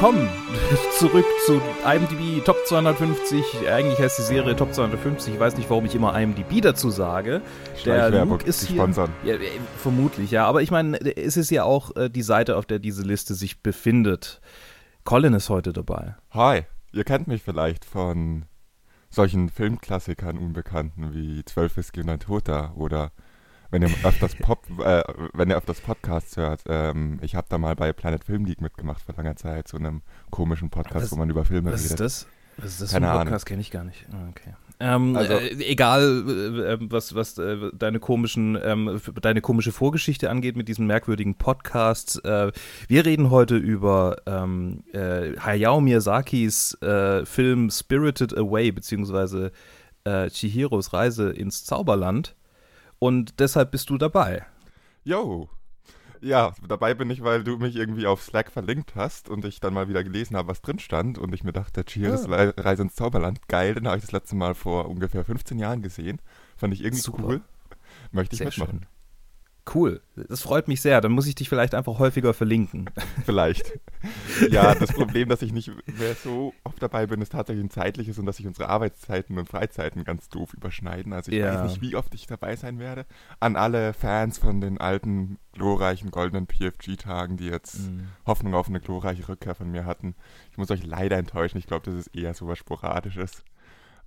[0.00, 0.30] willkommen
[0.98, 3.68] zurück zu IMDb Top 250.
[3.68, 5.34] Eigentlich heißt die Serie Top 250.
[5.34, 7.42] Ich weiß nicht, warum ich immer IMDb dazu sage.
[7.84, 8.78] Der Luke ist hier.
[9.24, 9.40] Ja, äh,
[9.76, 10.46] vermutlich, ja.
[10.46, 13.62] Aber ich meine, es ist ja auch äh, die Seite, auf der diese Liste sich
[13.62, 14.40] befindet.
[15.04, 16.16] Colin ist heute dabei.
[16.30, 16.62] Hi,
[16.92, 18.46] ihr kennt mich vielleicht von
[19.10, 23.12] solchen Filmklassikern Unbekannten wie Zwölf Whisky und ein Toter oder
[23.70, 25.02] wenn ihr öfters Pop, äh,
[25.32, 29.02] wenn ihr öfters Podcasts hört, ähm, ich habe da mal bei Planet Film Geek mitgemacht
[29.02, 31.92] vor langer Zeit, so einem komischen Podcast, was, wo man über Filme was redet.
[31.92, 32.26] Ist das?
[32.56, 33.46] Was ist das Keine für ein Podcast?
[33.46, 34.06] Kenne ich gar nicht.
[34.12, 34.54] Ah, okay.
[34.80, 40.56] Ähm, Also- äh, egal, äh, was, was äh, deine komischen, ähm, deine komische Vorgeschichte angeht
[40.56, 42.16] mit diesen merkwürdigen Podcasts.
[42.16, 42.50] Äh,
[42.88, 49.52] wir reden heute über ähm, äh, Hayao Miyazakis äh, Film Spirited Away beziehungsweise
[50.04, 52.34] äh, Chihiros Reise ins Zauberland.
[53.00, 54.46] Und deshalb bist du dabei.
[55.02, 55.48] Yo!
[56.20, 59.72] Ja, dabei bin ich, weil du mich irgendwie auf Slack verlinkt hast und ich dann
[59.72, 62.52] mal wieder gelesen habe, was drin stand und ich mir dachte, Cheers Ah.
[62.58, 66.20] Reise ins Zauberland, geil, den habe ich das letzte Mal vor ungefähr 15 Jahren gesehen.
[66.58, 67.24] Fand ich irgendwie Super.
[67.26, 67.40] cool.
[68.12, 68.80] Möchte ich Sehr mitmachen.
[68.80, 68.86] schön.
[69.74, 71.00] Cool, das freut mich sehr.
[71.00, 72.90] Dann muss ich dich vielleicht einfach häufiger verlinken.
[73.24, 73.78] Vielleicht.
[74.50, 78.26] ja, das Problem, dass ich nicht mehr so dabei bin, ist tatsächlich ein zeitliches und
[78.26, 81.12] dass sich unsere Arbeitszeiten und Freizeiten ganz doof überschneiden.
[81.12, 81.52] Also ich Ja.
[81.54, 83.06] weiß nicht, wie oft ich dabei sein werde.
[83.38, 88.08] An alle Fans von den alten, glorreichen, goldenen PFG-Tagen, die jetzt Mhm.
[88.26, 90.14] Hoffnung auf eine glorreiche Rückkehr von mir hatten.
[90.50, 91.58] Ich muss euch leider enttäuschen.
[91.58, 93.44] Ich glaube, das ist eher so was Sporadisches.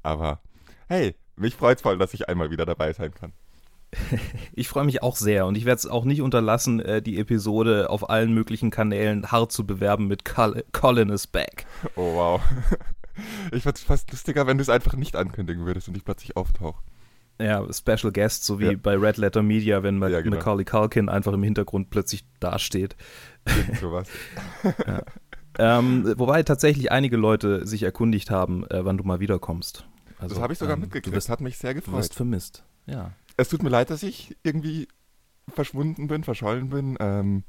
[0.02, 0.42] Aber
[0.88, 3.34] hey, mich freut's voll, dass ich einmal wieder dabei sein kann.
[4.54, 7.90] Ich freue mich auch sehr und ich werde es auch nicht unterlassen, äh, die Episode
[7.90, 11.66] auf allen möglichen Kanälen hart zu bewerben mit Col Colin is back.
[11.96, 12.42] Oh wow.
[13.52, 16.82] Ich fand's fast lustiger, wenn du es einfach nicht ankündigen würdest und ich plötzlich auftauche.
[17.40, 18.74] Ja, Special Guest, so wie Ja.
[18.82, 20.38] bei Red Letter Media, wenn Ma Ja, genau.
[20.38, 22.96] Macaulay Culkin einfach im Hintergrund plötzlich dasteht.
[23.46, 24.08] Irgend sowas.
[25.60, 29.86] Ähm, wobei tatsächlich einige Leute sich erkundigt haben, äh, wann du mal wiederkommst.
[30.18, 31.08] Also, das habe ich sogar ähm, mitgekriegt.
[31.08, 32.00] Du wirst, hat mich sehr du gefreut.
[32.00, 32.64] wirst vermisst.
[32.88, 33.12] Ja.
[33.38, 34.88] Es tut mir leid, dass ich irgendwie
[35.48, 36.98] verschwunden bin, verschollen bin.
[37.00, 37.44] Ähm,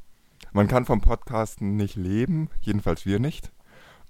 [0.52, 3.52] man kann vom Podcasten nicht leben, jedenfalls wir nicht.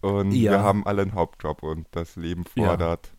[0.00, 0.52] Und Ja.
[0.52, 2.66] wir haben alle einen Hauptjob und das Leben Ja.
[2.66, 3.12] fordert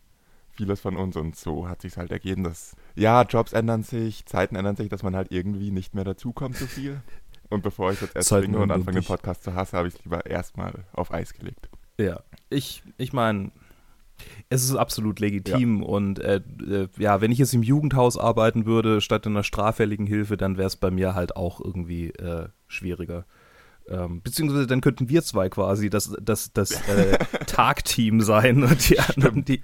[0.52, 4.56] vieles von uns und so hat sich halt ergeben, dass ja, Jobs ändern sich, Zeiten
[4.56, 7.02] ändern sich, dass man halt irgendwie nicht mehr dazukommt so viel.
[7.50, 9.06] Und bevor ich jetzt erzwinge und anfange, den.
[9.06, 11.68] Podcast zu hassen, habe ich es lieber erstmal auf Eis gelegt.
[11.98, 13.52] Ja, ich, ich meine,
[14.48, 19.00] es ist absolut legitim und äh, äh, ja, wenn ich jetzt im Jugendhaus arbeiten würde,
[19.00, 23.26] statt in einer straffälligen Hilfe, dann wäre es bei mir halt auch irgendwie äh, schwieriger.
[23.88, 28.98] Ähm, beziehungsweise dann könnten wir zwei quasi das, das, das äh, Tagteam sein und die
[28.98, 29.62] anderen die,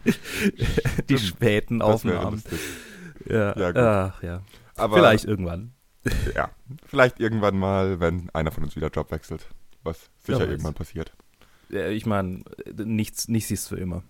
[1.08, 2.42] die späten Das Aufnahmen.
[3.28, 3.76] Ja, Ja, gut.
[3.78, 4.42] Ach, ja.
[4.76, 5.72] Aber Vielleicht irgendwann.
[6.34, 6.50] Ja,
[6.86, 9.48] vielleicht irgendwann mal, wenn einer von uns wieder Job wechselt.
[9.84, 10.48] Was sicher weiß.
[10.48, 11.12] irgendwann passiert.
[11.70, 12.42] Ich meine,
[12.76, 14.02] nichts, nichts ist für immer.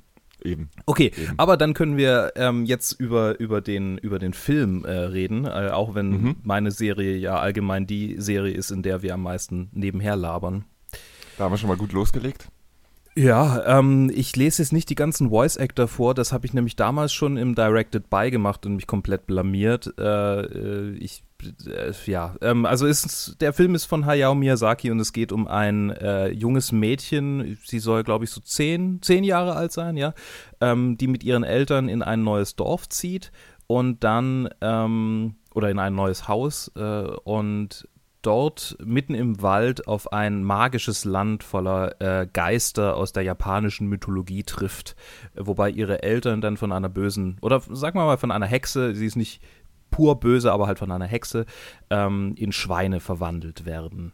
[0.44, 0.70] Eben.
[0.86, 1.34] Okay, Eben.
[1.38, 5.70] aber dann können wir ähm, jetzt über, über, den, über den Film äh, reden, äh,
[5.72, 6.36] auch wenn Mhm.
[6.42, 10.64] meine Serie ja allgemein die Serie ist, in der wir am meisten nebenher labern.
[11.38, 12.48] Da haben wir schon mal gut losgelegt.
[13.14, 16.76] Ja, ähm, ich lese jetzt nicht die ganzen Voice Actor vor, das habe ich nämlich
[16.76, 19.92] damals schon im Directed By gemacht und mich komplett blamiert.
[19.98, 21.22] Äh, äh, ich,
[22.06, 25.90] ja, ähm, also ist, der Film ist von Hayao Miyazaki und es geht um ein
[25.90, 30.14] äh, junges Mädchen, sie soll glaube ich so zehn, zehn Jahre alt sein, ja,
[30.60, 33.32] ähm, die mit ihren Eltern in ein neues Dorf zieht
[33.66, 37.88] und dann, ähm, oder in ein neues Haus äh, und
[38.22, 44.44] dort mitten im Wald auf ein magisches Land voller äh, Geister aus der japanischen Mythologie
[44.44, 44.96] trifft,
[45.34, 49.06] wobei ihre Eltern dann von einer bösen, oder sagen wir mal von einer Hexe, sie
[49.06, 49.42] ist nicht
[49.92, 51.46] pur böse, aber halt von einer Hexe,
[51.90, 54.12] ähm, in Schweine verwandelt werden.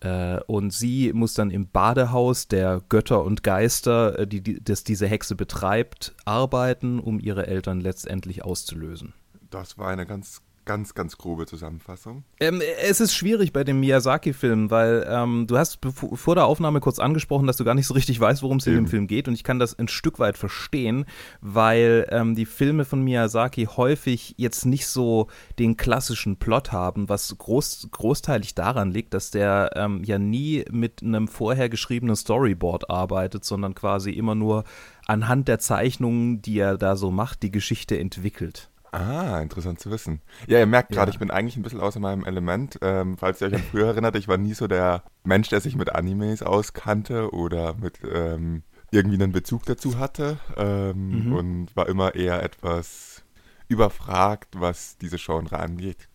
[0.00, 4.84] Äh, und sie muss dann im Badehaus der Götter und Geister, äh, die, die das
[4.84, 9.14] diese Hexe betreibt, arbeiten, um ihre Eltern letztendlich auszulösen.
[9.50, 12.24] Das war eine ganz, ganz, ganz grobe Zusammenfassung.
[12.40, 16.98] Ähm, es ist schwierig bei dem Miyazaki-Film, weil ähm, du hast vor der Aufnahme kurz
[16.98, 18.86] angesprochen, dass du gar nicht so richtig weißt, worum es in dem.
[18.86, 19.28] Film geht.
[19.28, 21.06] Und ich kann das ein Stück weit verstehen,
[21.40, 25.28] weil ähm, die Filme von Miyazaki häufig jetzt nicht so
[25.58, 31.02] den klassischen Plot haben, was groß, großteilig daran liegt, dass der ähm, ja nie mit
[31.02, 34.64] einem vorher geschriebenen Storyboard arbeitet, sondern quasi immer nur
[35.06, 38.68] anhand der Zeichnungen, die er da so macht, die Geschichte entwickelt.
[38.92, 40.20] Ah, interessant zu wissen.
[40.46, 41.12] Ja, ihr merkt gerade, Ja.
[41.14, 42.78] ich bin eigentlich ein bisschen außer meinem Element.
[42.82, 45.76] Ähm, falls ihr euch an früher erinnert, ich war nie so der Mensch, der sich
[45.76, 51.32] mit Animes auskannte oder mit ähm, irgendwie einen Bezug dazu hatte ähm, Mhm.
[51.32, 53.22] und war immer eher etwas
[53.68, 56.08] überfragt, was diese Genre angeht.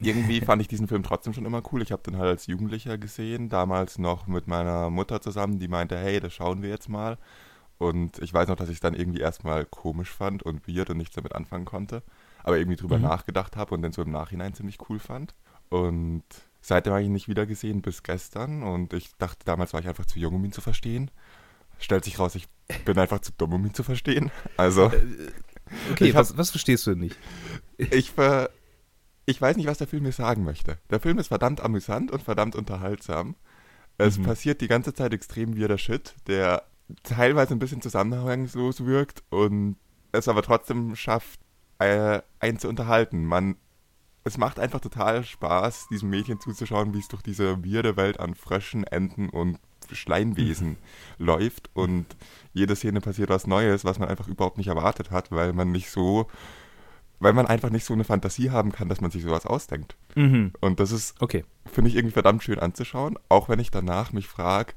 [0.00, 1.82] irgendwie fand ich diesen Film trotzdem schon immer cool.
[1.82, 5.96] Ich habe den halt als Jugendlicher gesehen, damals noch mit meiner Mutter zusammen, die meinte,
[5.98, 7.18] hey, das schauen wir jetzt mal.
[7.78, 10.96] Und ich weiß noch, dass ich es dann irgendwie erstmal komisch fand und weird und
[10.96, 12.02] nichts damit anfangen konnte.
[12.42, 13.04] Aber irgendwie drüber mhm.
[13.04, 15.34] nachgedacht habe und dann so im Nachhinein ziemlich cool fand.
[15.68, 16.24] Und
[16.60, 18.62] seitdem habe ich ihn nicht wieder gesehen bis gestern.
[18.62, 21.10] Und ich dachte, damals war ich einfach zu jung, um ihn zu verstehen.
[21.78, 22.48] Stellt sich raus, ich
[22.84, 24.30] bin einfach zu dumm, um ihn zu verstehen.
[24.56, 24.86] Also.
[24.86, 25.32] Äh,
[25.90, 27.18] okay, hab, was, was verstehst du denn nicht?
[27.90, 28.48] Ich ver
[29.26, 30.78] ich weiß nicht, was der Film mir sagen möchte.
[30.88, 33.34] Der Film ist verdammt amüsant und verdammt unterhaltsam.
[33.98, 34.22] Es mhm.
[34.22, 36.62] passiert die ganze Zeit extrem weirder Shit, der
[37.02, 39.76] teilweise ein bisschen zusammenhangslos wirkt und
[40.12, 41.40] es aber trotzdem schafft,
[41.78, 43.24] äh, einen zu unterhalten.
[43.24, 43.56] Man,
[44.24, 48.34] es macht einfach total Spaß, diesem Mädchen zuzuschauen, wie es durch diese weirde Welt an
[48.34, 49.58] Fröschen, Enten und
[49.90, 50.76] Schleimwesen mhm.
[51.18, 52.06] läuft und
[52.52, 55.90] jede Szene passiert was Neues, was man einfach überhaupt nicht erwartet hat, weil man nicht
[55.90, 56.28] so
[57.18, 59.96] weil man einfach nicht so eine Fantasie haben kann, dass man sich sowas ausdenkt.
[60.14, 60.52] Mhm.
[60.60, 61.44] Und das ist, okay.
[61.64, 64.74] finde ich irgendwie verdammt schön anzuschauen, auch wenn ich danach mich frage,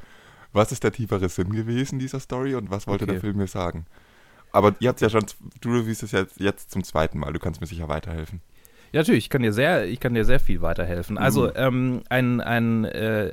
[0.54, 3.14] was ist der tiefere Sinn gewesen dieser Story und was wollte okay.
[3.14, 3.86] der Film mir sagen.
[4.52, 5.26] Aber ihr habt es ja schon,
[5.62, 8.42] du siehst es jetzt, jetzt zum zweiten Mal, du kannst mir sicher weiterhelfen.
[8.92, 11.20] Ja, natürlich, ich kann dir sehr, ich kann dir sehr viel weiterhelfen.
[11.20, 11.54] Also mhm.
[11.56, 13.32] ähm, ein, ein äh,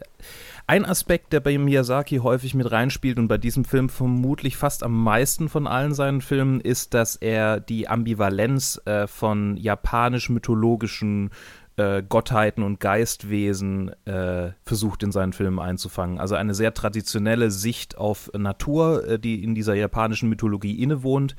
[0.69, 5.05] ein Aspekt, der bei Miyazaki häufig mit reinspielt und bei diesem Film vermutlich fast am
[5.05, 11.31] meisten von allen seinen Filmen, ist, dass er die Ambivalenz äh, von japanisch-mythologischen
[11.76, 16.19] äh, Gottheiten und Geistwesen äh, versucht in seinen Filmen einzufangen.
[16.19, 21.37] Also eine sehr traditionelle Sicht auf Natur, äh, die in dieser japanischen Mythologie innewohnt,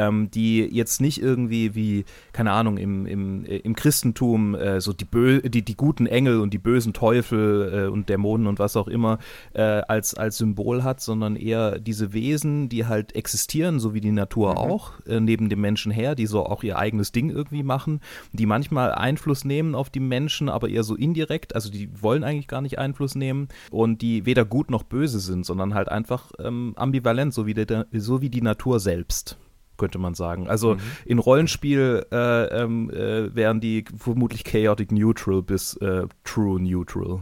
[0.00, 4.92] ähm, die jetzt nicht irgendwie wie, keine Ahnung, im, im, äh, im Christentum äh, so
[4.92, 8.76] die, Bö die, die guten Engel und die bösen Teufel äh, und Dämonen und was
[8.76, 9.18] auch immer
[9.52, 14.52] als, als Symbol hat, sondern eher diese Wesen, die halt existieren, so wie die Natur
[14.52, 14.58] mhm.
[14.58, 18.00] auch, neben dem Menschen her, die so auch ihr eigenes Ding irgendwie machen,
[18.32, 21.54] die manchmal Einfluss nehmen auf die Menschen, aber eher so indirekt.
[21.54, 25.44] Also die wollen eigentlich gar nicht Einfluss nehmen und die weder gut noch böse sind,
[25.44, 29.38] sondern halt einfach ähm, ambivalent, so wie, der, so wie die Natur selbst
[29.80, 30.46] könnte man sagen.
[30.46, 30.80] Also mhm.
[31.06, 37.20] in Rollenspiel äh, ähm, äh, wären die vermutlich chaotic neutral bis äh, true neutral,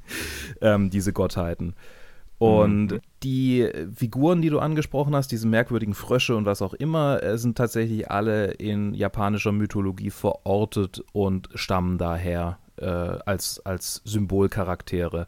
[0.60, 1.74] ähm, diese Gottheiten.
[2.38, 3.00] Und mhm.
[3.22, 7.56] die Figuren, die du angesprochen hast, diese merkwürdigen Frösche und was auch immer, äh, sind
[7.56, 15.26] tatsächlich alle in japanischer Mythologie verortet und stammen daher äh, als, als Symbolcharaktere.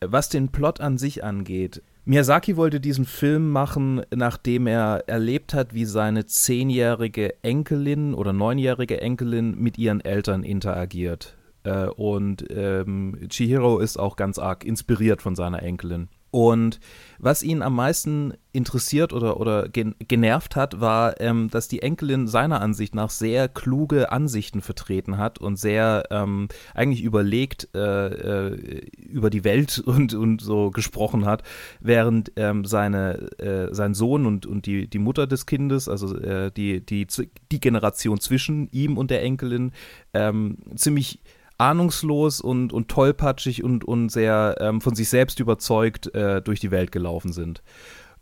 [0.00, 5.72] Was den Plot an sich angeht, Miyazaki wollte diesen Film machen, nachdem er erlebt hat,
[5.72, 11.36] wie seine zehnjährige Enkelin oder neunjährige Enkelin mit ihren Eltern interagiert.
[11.62, 16.08] Äh, und ähm, Chihiro ist auch ganz arg inspiriert von seiner Enkelin.
[16.32, 16.80] Und
[17.18, 22.62] was ihn am meisten interessiert oder, oder genervt hat, war, ähm, dass die Enkelin seiner
[22.62, 28.06] Ansicht nach sehr kluge Ansichten vertreten hat und sehr ähm, eigentlich überlegt äh,
[28.48, 31.42] äh, über die Welt und, und so gesprochen hat,
[31.80, 36.50] während ähm, seine, äh, sein Sohn und, und die, die Mutter des Kindes, also äh,
[36.50, 37.06] die, die,
[37.52, 39.72] die Generation zwischen ihm und der Enkelin,
[40.14, 41.20] ähm, ziemlich
[41.62, 46.72] ahnungslos und, und tollpatschig und, und sehr ähm, von sich selbst überzeugt äh, durch die
[46.72, 47.62] Welt gelaufen sind.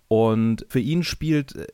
[0.09, 1.67] Und für ihn spielt äh,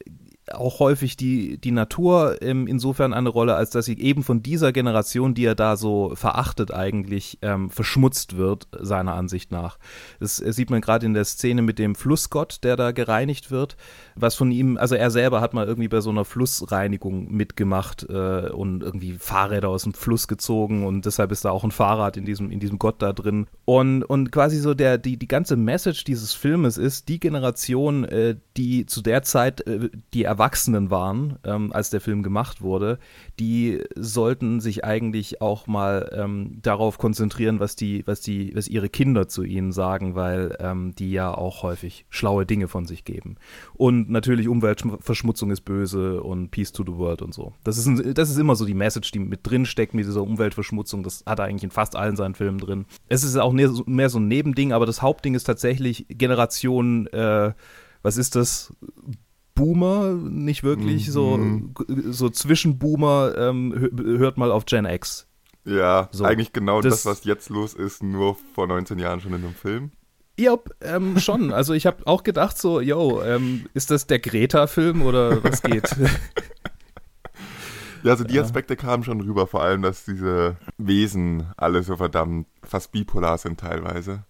[0.53, 4.73] auch häufig die, die Natur ähm, insofern eine Rolle, als dass sie eben von dieser
[4.73, 9.79] Generation, die er da so verachtet eigentlich, ähm, verschmutzt wird, seiner Ansicht nach.
[10.21, 13.77] Das, das sieht man gerade in der Szene mit dem Flussgott, der da gereinigt wird,
[14.15, 18.51] was von ihm, also er selber hat mal irgendwie bei so einer Flussreinigung mitgemacht äh,
[18.51, 22.25] und irgendwie Fahrräder aus dem Fluss gezogen und deshalb ist da auch ein Fahrrad in
[22.25, 23.49] diesem, in diesem Gott da drin.
[23.65, 28.37] Und, und quasi so der, die, die ganze Message dieses Filmes ist, die Generation, äh,
[28.57, 32.99] die zu der Zeit äh, die Erwachsenen waren, ähm, als der Film gemacht wurde,
[33.41, 38.91] die sollten sich eigentlich auch mal ähm, darauf konzentrieren, was die, was die, was ihre
[38.91, 43.37] Kinder zu ihnen sagen, weil ähm, die ja auch häufig schlaue Dinge von sich geben.
[43.73, 47.55] Und natürlich Umweltverschmutzung ist böse und Peace to the World und so.
[47.65, 50.23] Das ist, ein, das ist immer so die Message, die mit drin steckt mit dieser
[50.23, 51.03] Umweltverschmutzung.
[51.03, 52.85] Das hat er eigentlich in fast allen seinen Filmen drin.
[53.09, 57.55] Es ist auch mehr, mehr so ein Nebending, aber das Hauptding ist tatsächlich Generation, äh,
[58.03, 58.75] was ist das?
[59.57, 61.11] Boomer, nicht wirklich, mhm.
[61.11, 61.41] so,
[62.13, 65.27] so Zwischenboomer, ähm, hört mal auf Gen X.
[65.65, 69.33] Ja, so, eigentlich genau das, das, was jetzt los ist, nur vor 19 Jahren schon
[69.33, 69.91] in einem Film.
[70.39, 71.53] Ja, ähm, schon.
[71.53, 75.97] Also ich habe auch gedacht so, yo, ähm, ist das der Greta-Film oder was geht?
[78.05, 82.47] ja, also die Aspekte kamen schon rüber, vor allem, dass diese Wesen alle so verdammt
[82.63, 84.25] fast bipolar sind teilweise.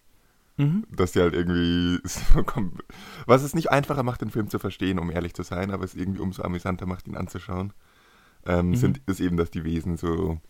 [0.57, 0.85] Mhm.
[0.91, 2.01] Dass die halt irgendwie.
[3.27, 5.95] was es nicht einfacher macht, den Film zu verstehen, um ehrlich zu sein, aber es
[5.95, 7.73] irgendwie umso amüsanter macht, ihn anzuschauen,
[8.47, 8.77] ähm, mhm.
[8.77, 10.41] sind, ist eben, dass die Wesen so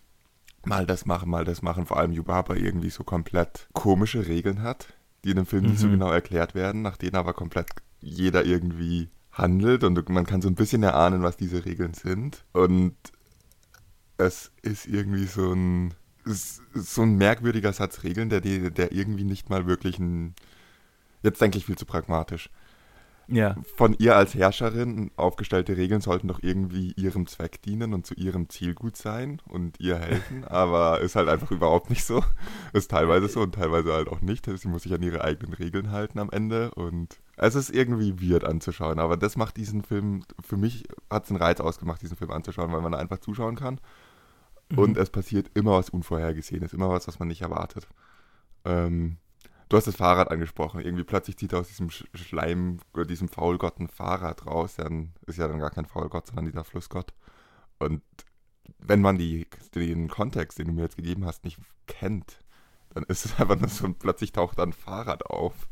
[0.64, 1.86] mal das machen, mal das machen.
[1.86, 4.94] Vor allem Yubaba irgendwie so komplett komische Regeln hat,
[5.24, 5.70] die in dem Film Mhm.
[5.70, 7.70] nicht so genau erklärt werden, nach denen aber komplett
[8.00, 12.44] jeder irgendwie handelt und man kann so ein bisschen erahnen, was diese Regeln sind.
[12.52, 12.94] Und
[14.18, 15.94] es ist irgendwie so ein
[16.26, 20.34] ist so ein merkwürdiger Satz Regeln, der, der irgendwie nicht mal wirklich ein.
[21.22, 22.50] Jetzt denke ich viel zu pragmatisch.
[23.28, 23.56] Ja.
[23.76, 28.48] Von ihr als Herrscherin aufgestellte Regeln sollten doch irgendwie ihrem Zweck dienen und zu ihrem
[28.48, 32.22] Ziel gut sein und ihr helfen, aber ist halt einfach überhaupt nicht so.
[32.72, 34.46] Ist teilweise so und teilweise halt auch nicht.
[34.46, 38.44] Sie muss sich an ihre eigenen Regeln halten am Ende und es ist irgendwie weird
[38.44, 42.30] anzuschauen, aber das macht diesen Film, für mich hat es einen Reiz ausgemacht, diesen Film
[42.30, 43.80] anzuschauen, weil man da einfach zuschauen kann
[44.74, 47.86] und es passiert immer was Unvorhergesehenes, immer was, was man nicht erwartet.
[48.64, 49.18] Ähm,
[49.68, 50.80] du hast das Fahrrad angesprochen.
[50.80, 54.76] Irgendwie plötzlich zieht er aus diesem Sch Schleim, oder diesem Faulgott ein Fahrrad raus.
[54.76, 57.12] Dann ist ja dann gar kein Faulgott, sondern dieser Flussgott.
[57.78, 58.02] Und
[58.78, 62.38] wenn man die, den Kontext, den du mir jetzt gegeben hast, nicht kennt,
[62.90, 65.68] dann ist es einfach nur so, plötzlich taucht da ein Fahrrad auf.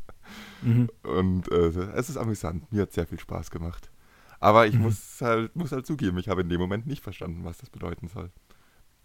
[0.61, 0.89] Mhm.
[1.03, 2.71] Und äh, es ist amüsant.
[2.71, 3.91] Mir hat sehr viel Spaß gemacht.
[4.39, 4.81] Aber ich Mhm.
[4.83, 8.07] muss, halt, muss halt zugeben, ich habe in dem Moment nicht verstanden, was das bedeuten
[8.07, 8.31] soll.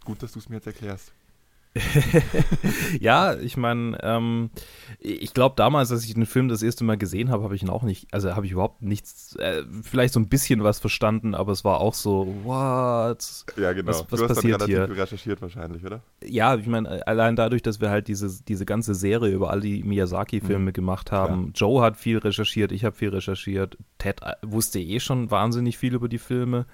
[0.04, 1.12] Gut, dass du es mir jetzt erklärst.
[3.00, 4.50] ja, ich meine, ähm,
[4.98, 7.70] ich glaube damals, als ich den Film das erste Mal gesehen habe, habe ich ihn
[7.70, 11.52] auch nicht, also habe ich überhaupt nichts, äh, vielleicht so ein bisschen was verstanden, aber
[11.52, 13.24] es war auch so, what?
[13.56, 13.88] Ja, genau.
[13.88, 14.86] Was- was du hast passiert dann relativ hier?
[14.86, 16.00] viel recherchiert wahrscheinlich, oder?
[16.24, 19.82] Ja, ich meine, allein dadurch, dass wir halt diese, diese ganze Serie über all die
[19.84, 20.72] Miyazaki-Filme Mhm.
[20.72, 21.52] gemacht haben.
[21.54, 23.78] Joe hat viel recherchiert, ich habe viel recherchiert.
[23.98, 26.66] Ted äh, wusste eh schon wahnsinnig viel über die Filme.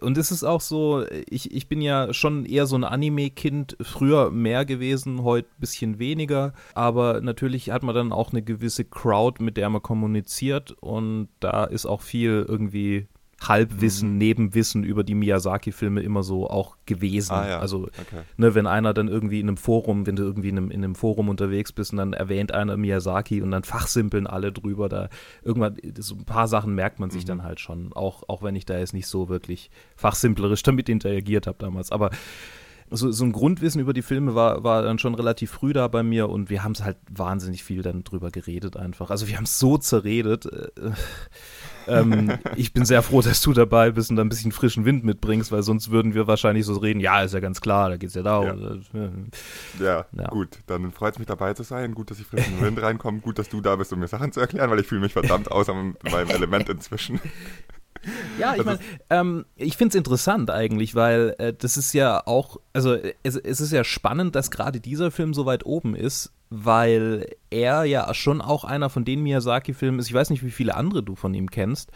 [0.00, 4.30] Und es ist auch so, ich, ich bin ja schon eher so ein Anime-Kind, früher
[4.30, 6.52] mehr gewesen, heute ein bisschen weniger.
[6.74, 10.72] Aber natürlich hat man dann auch eine gewisse Crowd, mit der man kommuniziert.
[10.80, 13.06] Und da ist auch viel irgendwie
[13.40, 14.18] Halbwissen, Mhm.
[14.18, 17.32] Nebenwissen über die Miyazaki-Filme immer so auch gewesen.
[17.34, 17.58] Ah, ja.
[17.58, 18.22] Also Okay.
[18.38, 20.94] ne, wenn einer dann irgendwie in einem Forum, wenn du irgendwie in einem, in einem
[20.94, 25.10] Forum unterwegs bist und dann erwähnt einer Miyazaki und dann fachsimpeln alle drüber, da
[25.42, 27.28] irgendwann, so ein paar Sachen merkt man sich Mhm.
[27.28, 31.46] dann halt schon, auch, auch wenn ich da jetzt nicht so wirklich fachsimplerisch damit interagiert
[31.46, 32.10] habe damals, aber
[32.88, 36.02] so, so ein Grundwissen über die Filme war, war dann schon relativ früh da bei
[36.04, 39.10] mir und wir haben es halt wahnsinnig viel dann drüber geredet einfach.
[39.10, 40.46] Also wir haben es so zerredet.
[40.46, 40.68] Äh,
[41.86, 45.04] ähm, ich bin sehr froh, dass du dabei bist und da ein bisschen frischen Wind
[45.04, 48.14] mitbringst, weil sonst würden wir wahrscheinlich so reden, ja, ist ja ganz klar, da geht's
[48.14, 48.82] ja darum.
[49.80, 50.28] Ja, Ja.
[50.28, 50.58] gut.
[50.66, 51.94] Dann freut es mich dabei zu sein.
[51.94, 53.20] Gut, dass ich frisch in den Wind reinkomme.
[53.20, 55.50] Gut, dass du da bist, um mir Sachen zu erklären, weil ich fühle mich verdammt
[55.50, 57.20] aus in meinem Element inzwischen.
[58.38, 58.78] Ja, ich Das meine,
[59.10, 63.36] ähm, ich finde es interessant eigentlich, weil äh, das ist ja auch, also äh, es,
[63.36, 68.12] es ist ja spannend, dass gerade dieser Film so weit oben ist, weil er ja
[68.14, 70.08] schon auch einer von den Miyazaki-Filmen ist.
[70.08, 71.90] Ich weiß nicht, wie viele andere du von ihm kennst,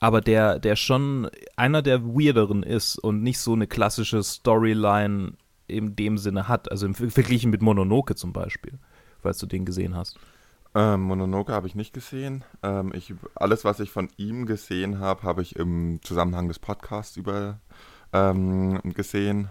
[0.00, 5.32] aber der, der schon einer der weirderen ist und nicht so eine klassische Storyline
[5.66, 6.70] in dem Sinne hat.
[6.70, 8.78] Also im Ver- verglichen mit Mononoke zum Beispiel,
[9.22, 10.18] falls du den gesehen hast.
[10.74, 12.44] Ähm, Mononoke habe ich nicht gesehen.
[12.62, 17.16] Ähm, ich, alles, was ich von ihm gesehen habe, habe ich im Zusammenhang des Podcasts
[17.16, 17.60] über
[18.12, 19.48] ähm, gesehen.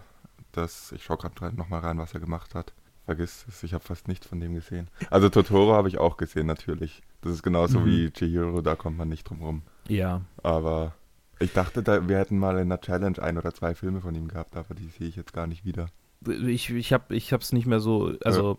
[0.52, 2.74] Das, ich schaue gerade nochmal rein, was er gemacht hat.
[3.06, 4.88] Vergiss es, ich habe fast nichts von dem gesehen.
[5.12, 7.02] Also Totoro habe ich auch gesehen, natürlich.
[7.22, 7.86] Das ist genauso Mhm.
[7.86, 9.62] wie Chihiro, da kommt man nicht drum rum.
[9.88, 10.94] Ja, Aber
[11.40, 14.28] ich dachte, da, wir hätten mal in der Challenge ein oder zwei Filme von ihm
[14.28, 15.88] gehabt, aber die sehe ich jetzt gar nicht wieder.
[16.28, 18.58] ich, ich habe ich es nicht mehr so, also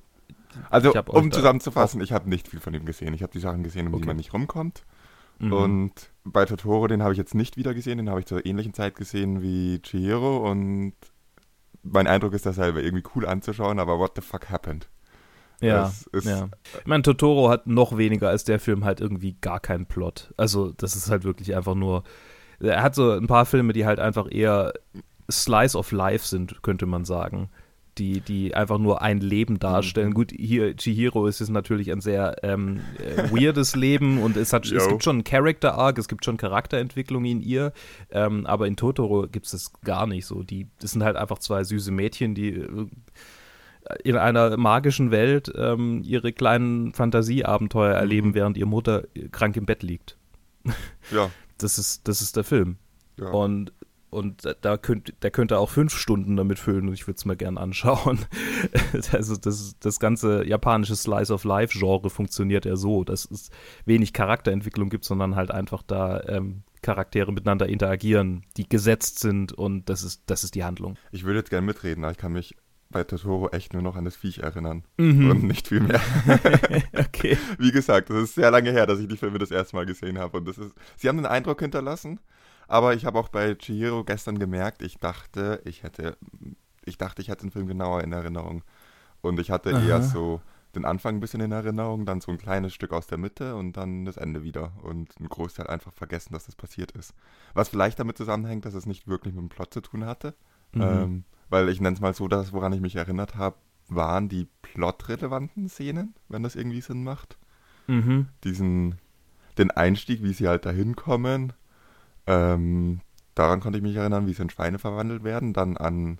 [0.70, 3.14] Also, um zusammenzufassen, ich habe nicht viel von ihm gesehen.
[3.14, 4.06] Ich habe die Sachen gesehen, um die Okay.
[4.06, 4.84] man nicht rumkommt.
[5.38, 5.52] mhm.
[5.52, 5.92] Und
[6.24, 8.94] bei Totoro, den habe ich jetzt nicht wieder gesehen, den habe ich zur ähnlichen Zeit
[8.94, 10.92] gesehen wie Chihiro und
[11.90, 14.88] mein Eindruck ist, dass er irgendwie cool anzuschauen, aber what the fuck happened?
[15.60, 15.90] Ja,
[16.22, 16.48] ja.
[16.80, 20.34] Ich meine, Totoro hat noch weniger als der Film halt irgendwie gar keinen Plot.
[20.36, 22.04] Also, das ist halt wirklich einfach nur.
[22.60, 24.74] Er hat so ein paar Filme, die halt einfach eher
[25.30, 27.50] Slice of Life sind, könnte man sagen.
[27.98, 30.10] Die, die einfach nur ein Leben darstellen.
[30.10, 30.14] Mhm.
[30.14, 34.66] Gut, hier, Chihiro ist es natürlich ein sehr ähm, äh, weirdes Leben und es, hat,
[34.70, 37.72] es gibt schon einen Character-Arc, es gibt schon Charakterentwicklung in ihr,
[38.10, 40.42] ähm, aber in Totoro gibt es das gar nicht so.
[40.42, 42.86] Die, das sind halt einfach zwei süße Mädchen, die äh,
[44.04, 48.00] in einer magischen Welt ähm, ihre kleinen Fantasieabenteuer Mhm.
[48.00, 50.16] erleben, während ihre Mutter krank im Bett liegt.
[51.10, 52.76] Ja, Das ist, das ist der Film.
[53.18, 53.28] ja.
[53.30, 53.72] Und,
[54.10, 57.36] und da könnte, der könnte auch fünf Stunden damit füllen und ich würde es mir
[57.36, 58.20] gern anschauen.
[59.12, 63.50] also das, das ganze japanische Slice of Life-Genre funktioniert ja so, dass es
[63.84, 69.88] wenig Charakterentwicklung gibt, sondern halt einfach da ähm, Charaktere miteinander interagieren, die gesetzt sind und
[69.88, 70.96] das ist, das ist die Handlung.
[71.10, 72.54] ich würde jetzt gerne mitreden, aber ich kann mich
[72.90, 74.84] bei Totoro echt nur noch an das Viech erinnern.
[74.96, 75.30] Mhm.
[75.30, 76.00] Und nicht viel mehr.
[76.96, 77.36] okay.
[77.58, 80.18] Wie gesagt, das ist sehr lange her, dass ich die Filme das erste Mal gesehen
[80.18, 80.38] habe.
[80.38, 82.20] Und das ist, sie haben einen Eindruck hinterlassen,
[82.68, 86.16] aber ich habe auch bei Chihiro gestern gemerkt, ich dachte, ich hätte
[86.86, 88.62] ich dachte, ich hätte den Film genauer in Erinnerung.
[89.20, 89.84] Und ich hatte Aha.
[89.84, 90.40] eher so
[90.74, 93.76] den Anfang ein bisschen in Erinnerung, dann so ein kleines Stück aus der Mitte und
[93.76, 94.72] dann das Ende wieder.
[94.82, 97.14] Und einen Großteil einfach vergessen, dass das passiert ist.
[97.54, 100.34] Was vielleicht damit zusammenhängt, dass es nicht wirklich mit dem Plot zu tun hatte.
[100.72, 100.82] Mhm.
[100.82, 103.56] Ähm, weil ich nenne es mal so, dass woran ich mich erinnert habe,
[103.88, 107.38] waren die plotrelevanten Szenen, wenn das irgendwie Sinn macht.
[107.86, 108.28] Mhm.
[108.44, 108.96] Diesen,
[109.58, 111.52] den Einstieg, wie sie halt dahin kommen.
[112.26, 113.00] Ähm,
[113.34, 115.52] daran konnte ich mich erinnern, wie sie in Schweine verwandelt werden.
[115.52, 116.18] Dann an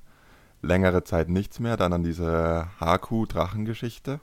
[0.62, 1.76] längere Zeit nichts mehr.
[1.76, 4.20] Dann an diese Haku-Drachengeschichte.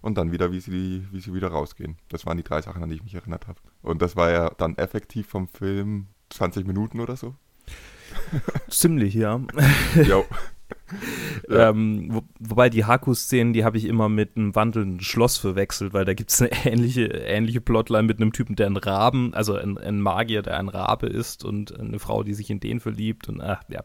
[0.00, 1.96] Und dann wieder, wie sie, wie sie wieder rausgehen.
[2.10, 3.58] Das waren die drei Sachen, an die ich mich erinnert habe.
[3.80, 7.34] Und das war ja dann effektiv vom Film 20 Minuten oder so.
[8.68, 9.40] Ziemlich, ja.
[9.94, 10.24] Jo.
[11.48, 11.70] Ja.
[11.70, 16.04] Ähm, wo, wobei die Haku-Szenen, die habe ich immer mit einem wandelnden Schloss verwechselt, weil
[16.04, 19.78] da gibt es eine ähnliche, ähnliche Plotline mit einem Typen, der ein Raben, also ein,
[19.78, 23.40] ein Magier, der ein Rabe ist und eine Frau, die sich in den verliebt und
[23.40, 23.82] ach, ja.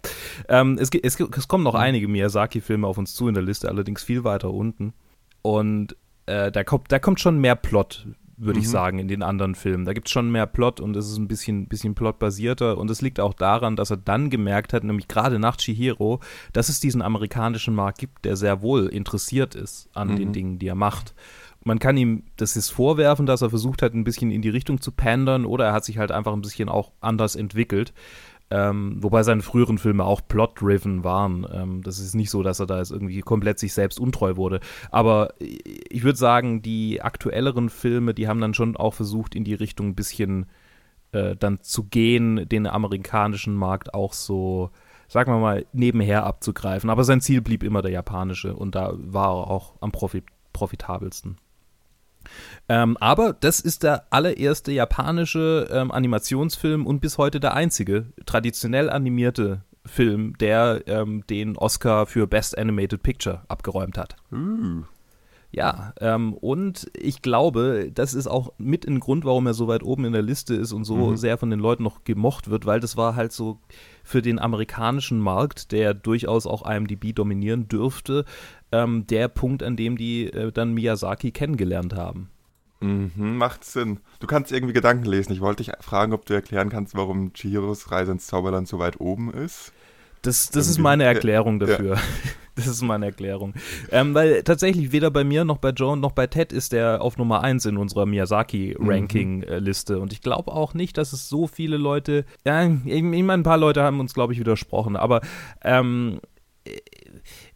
[0.48, 4.04] Ähm, es, es, es kommen noch einige Miyazaki-Filme auf uns zu in der Liste, allerdings
[4.04, 4.94] viel weiter unten.
[5.42, 5.96] Und
[6.26, 8.08] äh, da, kommt, da kommt schon mehr Plot,
[8.40, 8.72] würde ich Mhm.
[8.72, 9.86] sagen, in den anderen Filmen.
[9.86, 12.78] Da gibt es schon mehr Plot und es ist ein bisschen, bisschen plotbasierter.
[12.78, 16.20] Und es liegt auch daran, dass er dann gemerkt hat, nämlich gerade nach Chihiro,
[16.54, 20.16] dass es diesen amerikanischen Markt gibt, der sehr wohl interessiert ist an Mhm.
[20.16, 21.14] den Dingen, die er macht.
[21.66, 24.80] Man kann ihm das jetzt vorwerfen, dass er versucht hat, ein bisschen in die Richtung
[24.80, 27.94] zu pandern, oder er hat sich halt einfach ein bisschen auch anders entwickelt.
[28.52, 31.46] Ähm, wobei seine früheren Filme auch plot-driven waren.
[31.52, 34.60] Ähm, das ist nicht so, dass er da jetzt irgendwie komplett sich selbst untreu wurde.
[34.90, 39.54] Aber ich würde sagen, die aktuelleren Filme, die haben dann schon auch versucht, in die
[39.54, 40.48] Richtung ein bisschen
[41.12, 44.72] äh, dann zu gehen, den amerikanischen Markt auch so,
[45.08, 46.90] sagen wir mal, nebenher abzugreifen.
[46.90, 51.38] Aber sein Ziel blieb immer der japanische und da war er auch am Profit profitabelsten.
[52.68, 58.90] Ähm, aber das ist der allererste japanische ähm, Animationsfilm und bis heute der einzige traditionell
[58.90, 64.16] animierte Film, der ähm, den Oscar für Best Animated Picture abgeräumt hat.
[64.32, 64.84] Uh.
[65.52, 69.82] Ja, ähm, und ich glaube, das ist auch mit ein Grund, warum er so weit
[69.82, 71.18] oben in der Liste ist und so Mhm.
[71.18, 73.58] sehr von den Leuten noch gemocht wird, weil das war halt so
[74.04, 78.26] für den amerikanischen Markt, der durchaus auch IMDb dominieren dürfte,
[78.72, 82.30] ähm, der Punkt, an dem die äh, dann Miyazaki kennengelernt haben.
[82.82, 84.00] Mhm, macht Sinn.
[84.20, 85.34] Du kannst irgendwie Gedanken lesen.
[85.34, 89.02] Ich wollte dich fragen, ob du erklären kannst, warum Chihiros Reise ins Zauberland so weit
[89.02, 89.74] oben ist.
[90.22, 91.98] Das, das ist meine ja, Erklärung dafür.
[92.60, 93.54] Das ist meine Erklärung.
[93.92, 97.18] Ähm, weil tatsächlich weder bei mir noch bei Joan noch bei Ted ist der auf
[97.18, 100.00] Nummer 1 in unserer Miyazaki-Ranking-Liste.
[100.00, 102.26] Und ich glaube auch nicht, dass es so viele Leute.
[102.46, 104.98] Ja, ich, ich meine, ein paar Leute haben uns, glaube ich, widersprochen.
[104.98, 105.22] Aber
[105.64, 106.20] ähm,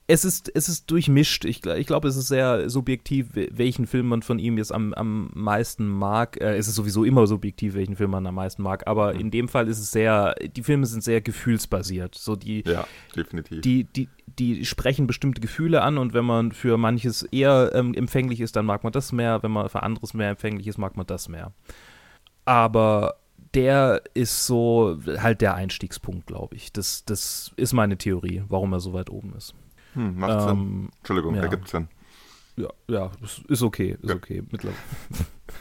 [0.06, 1.46] es ist, es ist durchmischt.
[1.46, 4.94] Ich, ich glaube, es ist sehr subjektiv, we- welchen Film man von ihm jetzt am,
[4.94, 6.40] am meisten mag.
[6.42, 8.86] Äh, es ist sowieso immer subjektiv, welchen Film man am meisten mag.
[8.86, 9.20] Aber Mhm.
[9.22, 12.16] in dem Fall ist es sehr, die Filme sind sehr gefühlsbasiert.
[12.16, 12.86] So die, Ja,
[13.16, 13.62] definitiv.
[13.62, 18.42] die, die, die sprechen bestimmte Gefühle an und wenn man für manches eher ähm, empfänglich
[18.42, 19.42] ist, dann mag man das mehr.
[19.42, 21.54] Wenn man für anderes mehr empfänglich ist, mag man das mehr.
[22.46, 23.16] Aber
[23.54, 26.74] der ist so halt der Einstiegspunkt, glaube ich.
[26.74, 29.54] Das, das ist meine Theorie, warum er so weit oben ist.
[29.94, 30.50] Hm, macht Sinn.
[30.50, 31.42] Ähm, Entschuldigung, ja.
[31.44, 31.88] ergibt Sinn.
[32.56, 33.12] ja, ja,
[33.48, 34.16] ist okay, ist Ja.
[34.16, 34.44] okay.
[34.52, 34.78] Mittlerweile.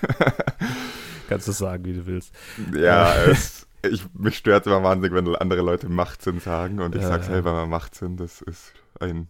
[1.29, 2.35] Kannst du sagen, wie du willst.
[2.75, 7.09] Ja, es, ich, mich stört immer wahnsinnig, wenn andere Leute Machtsinn sagen und ich Ja,
[7.09, 7.27] sag ja.
[7.29, 8.17] selber mal Machtsinn.
[8.17, 9.29] Das ist ein.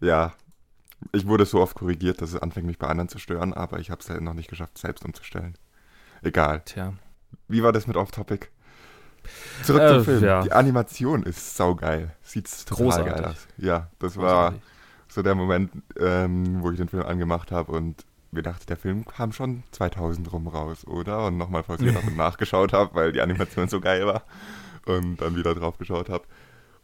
[0.00, 0.32] Ja,
[1.12, 3.90] ich wurde so oft korrigiert, dass es anfängt, mich bei anderen zu stören, aber ich
[3.90, 5.56] habe es noch nicht geschafft, selbst umzustellen.
[6.22, 6.62] Egal.
[6.64, 6.94] Tja.
[7.46, 8.46] Wie war das mit Off-Topic?
[9.68, 10.24] Zurück Äh, zum Film.
[10.24, 10.42] ja.
[10.42, 12.14] Die Animation ist saugeil.
[12.22, 13.46] Sieht total geil aus.
[13.56, 14.62] Ja, das war Großartig.
[15.08, 19.06] so der Moment, ähm, wo ich den Film angemacht habe und mir dachte, der Film
[19.06, 21.26] kam schon 2000 rum raus, oder?
[21.26, 24.22] Und nochmal pausiert habe und nachgeschaut habe, weil die Animation so geil war.
[24.86, 26.24] Und dann wieder drauf geschaut habe.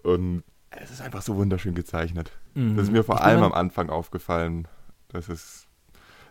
[0.03, 2.33] Und es ist einfach so wunderschön gezeichnet.
[2.55, 2.77] Mhm.
[2.77, 4.66] Das ist mir vor Ich allem am Anfang aufgefallen.
[5.09, 5.66] Das ist,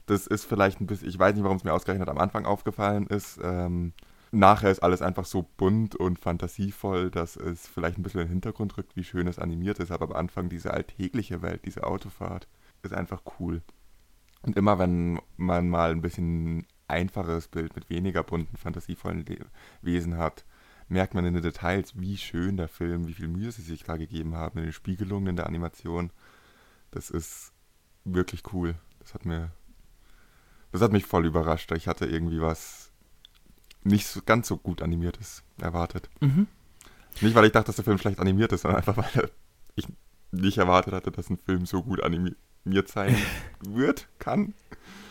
[0.08, 3.08] das ist vielleicht ein bisschen, ich weiß nicht, warum es mir ausgerechnet am Anfang aufgefallen
[3.08, 3.39] ist.
[3.44, 3.94] Ähm,
[4.34, 8.34] nachher ist alles einfach so bunt und fantasievoll, dass es vielleicht ein bisschen in den
[8.34, 9.91] Hintergrund rückt, wie schön es animiert ist.
[9.91, 12.48] Aber am Anfang diese alltägliche Welt, diese Autofahrt,
[12.82, 13.62] ist einfach cool.
[14.41, 19.46] Und immer wenn man mal ein bisschen einfaches Bild mit weniger bunten, fantasievollen Le
[19.82, 20.43] Wesen hat,
[20.89, 23.98] merkt man in den Details, wie schön der Film, wie viel Mühe sie sich da
[23.98, 26.12] gegeben haben, in den Spiegelungen, in der Animation.
[26.91, 27.54] Das ist
[28.04, 28.76] wirklich cool.
[29.00, 29.52] Das hat mir,
[30.72, 31.72] das hat mich voll überrascht.
[31.72, 32.83] Ich hatte irgendwie was
[33.84, 36.10] nicht so, ganz so gut animiertes erwartet.
[36.22, 36.48] Mhm.
[37.22, 39.30] Nicht, weil ich dachte, dass der Film schlecht animiert ist, sondern einfach, weil
[39.76, 39.88] ich
[40.32, 43.15] nicht erwartet hatte, dass ein Film so gut animiert sein
[43.62, 44.54] wird, kann.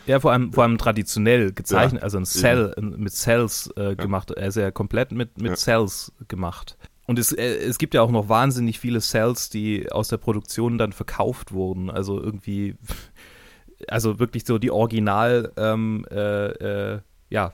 [0.05, 4.31] Ja, vor allem, vor allem traditionell gezeichnet, also ein Cell, ein- mit Cells äh, gemacht.
[4.31, 5.55] Er ist ja komplett mit, mit Ja.
[5.55, 6.77] Cells gemacht.
[7.05, 10.77] Und es, äh, es gibt ja auch noch wahnsinnig viele Cells, die aus der Produktion
[10.77, 11.89] dann verkauft wurden.
[11.89, 12.75] Also irgendwie,
[13.87, 17.53] also wirklich so die Original, ähm, äh, äh, ja,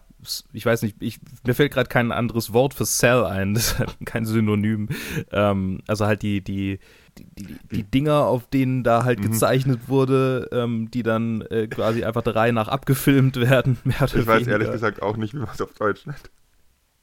[0.54, 3.80] ich weiß nicht, ich, mir fällt gerade kein anderes Wort für Cell ein, das ist
[3.80, 4.90] halt kein Synonym.
[5.32, 6.80] Ähm, also halt die, die,
[7.18, 9.32] die, die, Dinger, auf denen da halt mhm.
[9.32, 13.78] gezeichnet wurde, ähm, die dann äh, quasi einfach der Reihe nach abgefilmt werden.
[13.86, 14.52] ich weiß weniger.
[14.52, 16.30] ehrlich gesagt auch nicht, wie man es auf Deutsch nennt.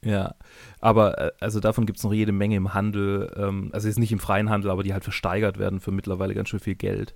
[0.03, 0.35] Ja,
[0.81, 4.13] aber äh, also davon gibt es noch jede Menge im Handel, ähm, also jetzt nicht
[4.13, 7.15] im freien Handel, aber die halt versteigert werden für mittlerweile ganz schön viel Geld.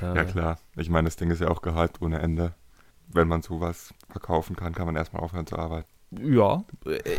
[0.00, 2.54] Äh, ja klar, ich meine, das Ding ist ja auch Gehalt ohne Ende
[3.14, 5.88] wenn man sowas verkaufen kann, kann man erstmal aufhören zu arbeiten.
[6.20, 7.18] Ja, äh, äh,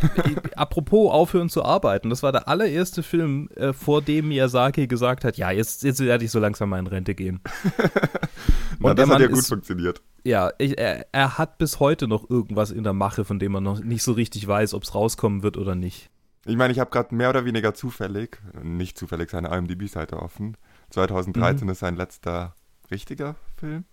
[0.56, 5.36] apropos aufhören zu arbeiten, das war der allererste Film, äh, vor dem Miyazaki gesagt hat,
[5.36, 7.40] ja, jetzt, jetzt werde ich so langsam mal in Rente gehen.
[8.78, 10.00] Na, Und das hat ja gut ist, funktioniert.
[10.22, 13.64] Ja, ich, er, er, hat bis heute noch irgendwas in der Mache, von dem man
[13.64, 16.10] noch nicht so richtig weiß, ob es rauskommen wird oder nicht.
[16.46, 20.56] Ich meine, ich habe gerade mehr oder weniger zufällig, nicht zufällig, seine IMDb-Seite offen.
[20.90, 21.72] 2013 mhm.
[21.72, 22.54] ist sein letzter
[22.90, 23.84] richtiger Film.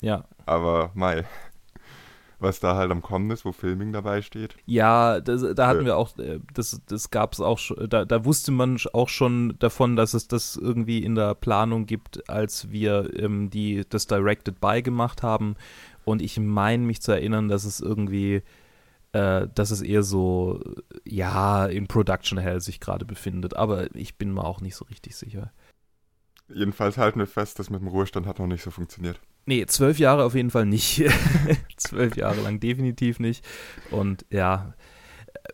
[0.00, 0.24] Ja.
[0.46, 1.24] Aber Mai,
[2.40, 4.56] was da halt am Kommen ist, wo Filming dabei steht.
[4.66, 5.86] Ja, das, da hatten äh.
[5.86, 9.56] wir auch, äh, das, das gab es auch schon, da, da wusste man auch schon
[9.58, 14.60] davon, dass es das irgendwie in der Planung gibt, als wir ähm, die, das Directed
[14.60, 15.56] By gemacht haben.
[16.04, 18.42] Und ich meine mich zu erinnern, dass es irgendwie,
[19.12, 20.60] äh, dass es eher so,
[21.04, 23.56] ja, in Production Hell sich gerade befindet.
[23.56, 25.52] Aber ich bin mir auch nicht so richtig sicher.
[26.52, 29.20] Jedenfalls halten wir fest, das mit dem Ruhestand hat noch nicht so funktioniert.
[29.46, 31.04] Nee, zwölf Jahre auf jeden Fall nicht.
[31.76, 33.44] zwölf Jahre lang definitiv nicht.
[33.90, 34.74] Und ja,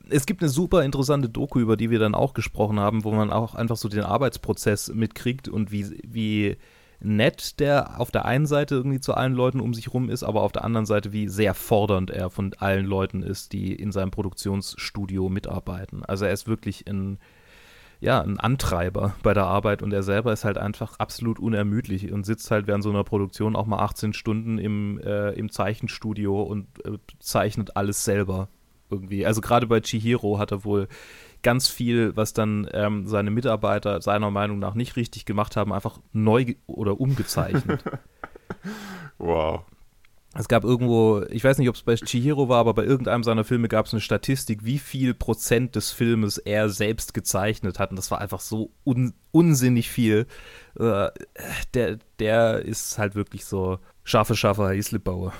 [0.08, 3.30] es gibt eine super interessante Doku, über die wir dann auch gesprochen haben, wo man
[3.30, 6.56] auch einfach so den Arbeitsprozess mitkriegt und wie, wie
[7.00, 10.42] nett der auf der einen Seite irgendwie zu allen Leuten um sich rum ist, aber
[10.42, 14.10] auf der anderen Seite, wie sehr fordernd er von allen Leuten ist, die in seinem
[14.10, 16.04] Produktionsstudio mitarbeiten.
[16.04, 17.18] Also er ist wirklich ein
[18.04, 22.26] ja, ein Antreiber bei der Arbeit und er selber ist halt einfach absolut unermüdlich und
[22.26, 26.66] sitzt halt während so einer Produktion auch mal 18 Stunden im, äh, im Zeichenstudio und
[26.84, 28.48] äh, zeichnet alles selber
[28.90, 29.24] irgendwie.
[29.24, 30.88] Also gerade bei Chihiro hat er wohl
[31.42, 35.98] ganz viel, was dann ähm, seine Mitarbeiter seiner Meinung nach nicht richtig gemacht haben, einfach
[36.12, 37.84] neu oder umgezeichnet.
[39.18, 39.62] wow.
[40.36, 43.44] Es gab irgendwo, ich weiß nicht, ob es bei Chihiro war, aber bei irgendeinem seiner
[43.44, 47.90] Filme gab es eine Statistik, wie viel Prozent des Filmes er selbst gezeichnet hat.
[47.90, 50.26] Und das war einfach so un unsinnig viel.
[50.78, 51.08] Äh,
[51.74, 55.32] der, der ist halt wirklich so scharfe, scharfe Heißlebauer.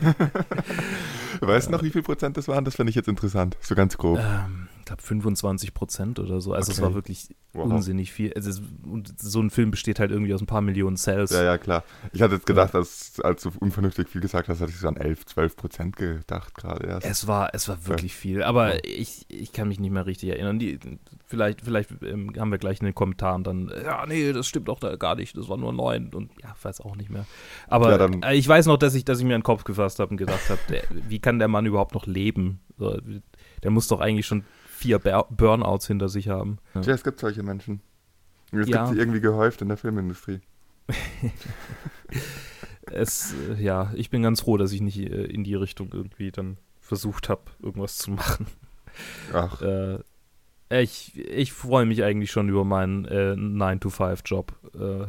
[1.40, 2.64] weißt du noch, wie viel Prozent das waren?
[2.64, 4.18] Das fände ich jetzt interessant, so ganz grob.
[4.18, 6.52] Ähm, glaube 25 Prozent oder so.
[6.52, 6.78] Also okay.
[6.78, 7.64] es war wirklich wow.
[7.64, 8.32] unsinnig viel.
[8.34, 11.30] Also es, und so ein Film besteht halt irgendwie aus ein paar Millionen Cells.
[11.30, 11.82] Ja, ja, klar.
[12.12, 12.80] Ich hatte jetzt gedacht, ja.
[12.80, 16.54] dass, als du unvernünftig viel gesagt hast, hatte ich so an 11, 12 Prozent gedacht
[16.54, 17.06] gerade erst.
[17.06, 18.18] Es war, es war wirklich ja.
[18.18, 18.42] viel.
[18.42, 18.80] Aber ja.
[18.84, 20.58] ich, ich kann mich nicht mehr richtig erinnern.
[20.58, 20.78] Die,
[21.26, 24.78] vielleicht vielleicht ähm, haben wir gleich in den Kommentaren dann, ja, nee, das stimmt doch
[24.78, 25.36] da gar nicht.
[25.36, 27.24] Das war nur neun und ja, weiß auch nicht mehr.
[27.68, 30.18] Aber dann, ich weiß noch, dass ich, dass ich mir einen Kopf gefasst habe und
[30.18, 30.60] gedacht habe,
[31.08, 32.60] wie kann der Mann überhaupt noch leben?
[32.78, 32.98] So,
[33.62, 34.44] der muss doch eigentlich schon
[34.82, 36.58] vier Burnouts hinter sich haben.
[36.74, 37.80] Ja, ja es gibt solche Menschen.
[38.50, 38.84] Es ja.
[38.84, 40.40] gibt sie irgendwie gehäuft in der Filmindustrie.
[42.90, 46.32] es, äh, ja, ich bin ganz froh, dass ich nicht äh, in die Richtung irgendwie
[46.32, 48.46] dann versucht habe, irgendwas zu machen.
[49.32, 49.62] Ach.
[49.62, 50.00] Äh,
[50.70, 54.52] ich ich freue mich eigentlich schon über meinen äh, 9-to-5-Job.
[54.74, 55.06] Äh,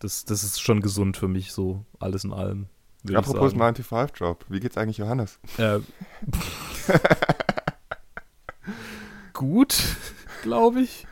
[0.00, 2.66] das, das ist schon gesund für mich, so alles in allem.
[3.14, 5.40] Apropos 9-to-5-Job, wie geht's eigentlich Johannes?
[5.56, 5.78] Äh,
[9.38, 9.78] gut,
[10.42, 11.06] glaube ich.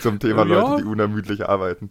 [0.00, 0.60] Zum Thema ja.
[0.60, 1.90] Leute, die unermüdlich arbeiten.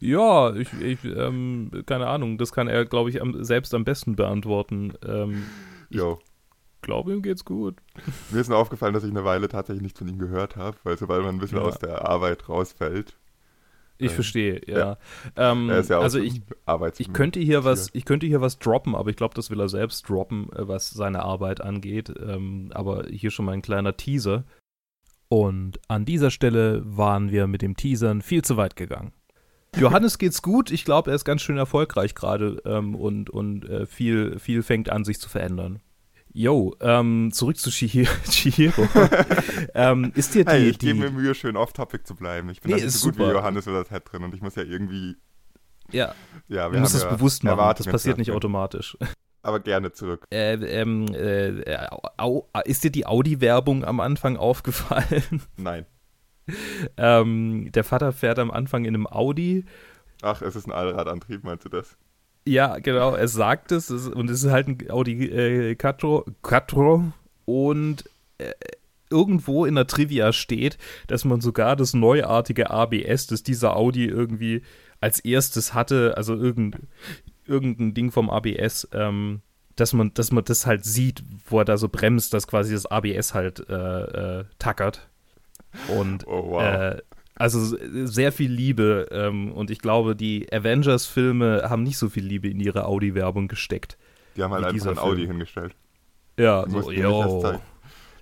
[0.00, 4.16] Ja, ich, ich ähm, keine Ahnung, das kann er, glaube ich, am, selbst am besten
[4.16, 4.92] beantworten.
[5.06, 5.44] Ähm,
[5.88, 6.18] jo.
[6.76, 7.76] Ich glaube, ihm geht's gut.
[8.30, 10.98] Mir ist nur aufgefallen, dass ich eine Weile tatsächlich nichts von ihm gehört habe, weil
[10.98, 11.64] sobald man ein bisschen ja.
[11.64, 13.16] aus der Arbeit rausfällt.
[13.98, 14.78] Ich ähm, verstehe, ja.
[14.78, 14.98] ja.
[15.36, 16.40] Ähm, ja also ich,
[16.98, 19.68] ich könnte hier was, ich könnte hier was droppen, aber ich glaube, das will er
[19.68, 22.12] selbst droppen, äh, was seine Arbeit angeht.
[22.20, 24.44] Ähm, aber hier schon mal ein kleiner Teaser.
[25.28, 29.12] Und an dieser Stelle waren wir mit dem Teasern viel zu weit gegangen.
[29.76, 30.70] Johannes geht's gut.
[30.70, 34.90] Ich glaube, er ist ganz schön erfolgreich gerade ähm, und, und äh, viel, viel fängt
[34.90, 35.80] an, sich zu verändern.
[36.32, 38.88] Yo, ähm, zurück zu Chihiro.
[39.74, 42.48] ähm, ist dir die, hey, ich gebe mir Mühe, schön off-topic zu bleiben.
[42.50, 43.28] Ich bin nee, nicht so gut super.
[43.28, 45.16] wie Johannes oder Ted drin und ich muss ja irgendwie.
[45.90, 46.14] Ja,
[46.48, 47.74] ja wir du musst es ja bewusst machen.
[47.76, 48.96] Das passiert nicht automatisch
[49.42, 50.24] aber gerne zurück.
[50.30, 55.42] Äh, ähm, äh, au, ist dir die Audi-Werbung am Anfang aufgefallen?
[55.56, 55.86] Nein.
[56.96, 59.64] ähm, der Vater fährt am Anfang in einem Audi.
[60.22, 61.96] Ach, es ist ein Allradantrieb, meinst du das?
[62.46, 67.12] Ja, genau, er sagt es, und es ist halt ein Audi äh, Quattro, Quattro
[67.44, 68.04] und
[68.38, 68.52] äh,
[69.10, 74.62] irgendwo in der Trivia steht, dass man sogar das neuartige ABS, das dieser Audi irgendwie
[75.00, 76.88] als erstes hatte, also irgendein,
[77.48, 79.40] irgendein Ding vom ABS, ähm,
[79.76, 82.86] dass man, dass man das halt sieht, wo er da so bremst, dass quasi das
[82.86, 85.08] ABS halt äh, äh, tackert.
[85.88, 86.62] Und oh, wow.
[86.62, 86.96] äh,
[87.34, 92.48] also sehr viel Liebe ähm, und ich glaube, die Avengers-Filme haben nicht so viel Liebe
[92.48, 93.96] in ihre Audi-Werbung gesteckt.
[94.36, 95.74] Die haben halt einfach ein Audi hingestellt.
[96.36, 97.60] Ja, die so, yo.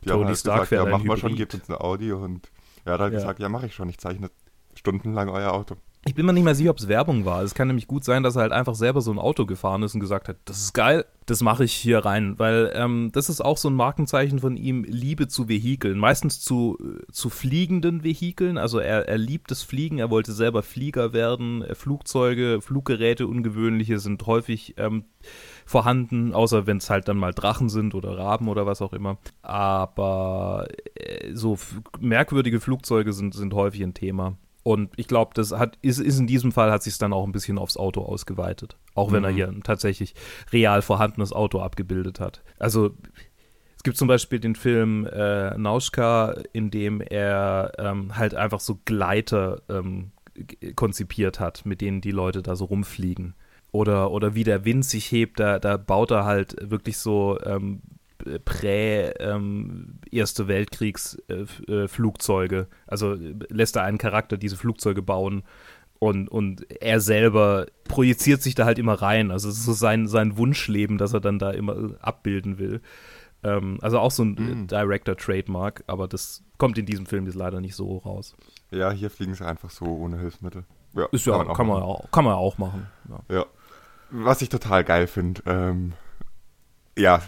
[0.03, 2.51] Die Tony haben halt Stark gesagt, ja, machen wir schon, gebt uns ein Audi und
[2.85, 3.19] er hat halt ja.
[3.19, 4.31] gesagt, ja, mache ich schon, ich zeichne
[4.75, 5.77] stundenlang euer Auto.
[6.09, 7.43] Ich bin mir nicht mehr sicher, ob es Werbung war.
[7.43, 9.95] Es kann nämlich gut sein, dass er halt einfach selber so ein Auto gefahren ist
[9.95, 12.39] und gesagt hat, das ist geil, das mache ich hier rein.
[12.39, 15.99] Weil ähm, das ist auch so ein Markenzeichen von ihm, Liebe zu Vehikeln.
[15.99, 16.79] Meistens zu,
[17.11, 18.57] zu fliegenden Vehikeln.
[18.57, 21.65] Also er, er liebt das Fliegen, er wollte selber Flieger werden.
[21.75, 25.07] Flugzeuge, Fluggeräte, ungewöhnliche sind häufig ähm,
[25.65, 29.19] vorhanden, außer wenn es halt dann mal Drachen sind oder Raben oder was auch immer.
[29.43, 31.59] Aber äh, so
[31.99, 34.37] merkwürdige Flugzeuge sind, sind häufig ein Thema.
[34.67, 37.31] Und ich glaube, das hat, ist, ist in diesem Fall hat sich dann auch ein
[37.31, 38.77] bisschen aufs Auto ausgeweitet.
[38.97, 39.25] Auch wenn mhm.
[39.27, 40.17] er hier ein tatsächlich
[40.53, 42.43] real vorhandenes Auto abgebildet hat.
[42.59, 42.91] Also
[43.77, 48.81] es gibt zum Beispiel den Film äh, Nauschka, in dem er ähm, halt einfach so
[48.85, 50.11] Gleiter ähm,
[50.75, 53.37] konzipiert hat, mit denen die Leute da so rumfliegen.
[53.71, 57.83] Oder, oder wie der Wind sich hebt, da, da baut er halt wirklich so ähm,
[58.45, 62.59] Prä-Erste ähm, Weltkriegs-Flugzeuge.
[62.59, 63.17] Äh, also
[63.49, 65.45] lässt er einen Charakter diese Flugzeuge bauen
[65.99, 69.31] und, und er selber projiziert sich da halt immer rein.
[69.31, 72.81] Also es ist so sein, sein Wunschleben, das er dann da immer abbilden will.
[73.43, 74.67] Ähm, also auch so ein mm.
[74.67, 78.35] Director-Trademark, aber das kommt in diesem Film jetzt leider nicht so raus.
[78.71, 80.65] Ja, hier fliegen sie einfach so ohne Hilfsmittel.
[80.95, 82.87] Ja, ist ja, kann man, kann man, auch, kann man auch machen.
[83.09, 83.37] Ja.
[83.37, 83.47] ja.
[84.11, 85.93] Was ich total geil finde, ähm,
[86.99, 87.23] ja,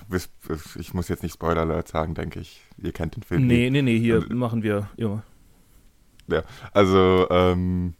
[0.78, 2.64] ich muss jetzt nicht Spoiler Alert sagen, denke ich.
[2.78, 3.46] Ihr kennt den Film.
[3.46, 5.22] Nee, nee, nee, hier Und, machen wir immer.
[6.26, 7.94] Ja, also, ähm,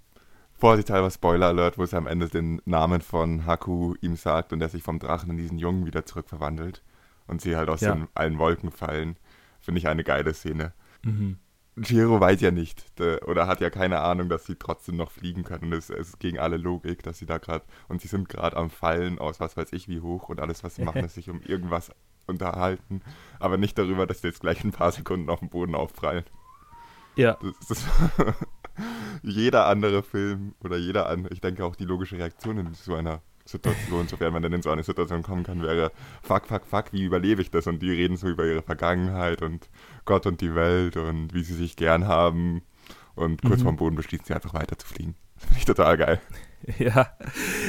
[0.54, 4.68] vorsichtshalber Spoiler Alert, wo es am Ende den Namen von Haku ihm sagt und er
[4.68, 6.82] sich vom Drachen in diesen Jungen wieder zurückverwandelt
[7.26, 7.94] und sie halt aus ja.
[7.94, 9.16] den allen Wolken fallen.
[9.60, 10.72] Finde ich eine geile Szene.
[11.04, 11.38] Mhm.
[11.82, 12.84] Jiro weiß ja nicht
[13.26, 15.72] oder hat ja keine Ahnung, dass sie trotzdem noch fliegen können.
[15.72, 19.18] Es ist gegen alle Logik, dass sie da gerade und sie sind gerade am Fallen
[19.18, 21.90] aus was weiß ich wie hoch und alles, was sie machen, ist sich um irgendwas
[22.26, 23.00] unterhalten,
[23.40, 26.24] aber nicht darüber, dass sie jetzt gleich ein paar Sekunden auf dem Boden aufprallen.
[27.16, 27.38] Ja.
[27.42, 27.86] Das, das
[29.22, 33.22] jeder andere Film oder jeder andere, ich denke auch die logische Reaktion in so einer
[33.48, 35.90] Situation, sofern man denn in so eine Situation kommen kann, wäre,
[36.22, 37.66] fuck, fuck, fuck, wie überlebe ich das?
[37.66, 39.70] Und die reden so über ihre Vergangenheit und
[40.04, 42.62] Gott und die Welt und wie sie sich gern haben.
[43.14, 43.64] Und kurz mhm.
[43.64, 45.14] vorm Boden beschließen sie einfach weiter zu fliegen.
[45.34, 46.20] Das finde ich total geil.
[46.76, 47.12] Ja,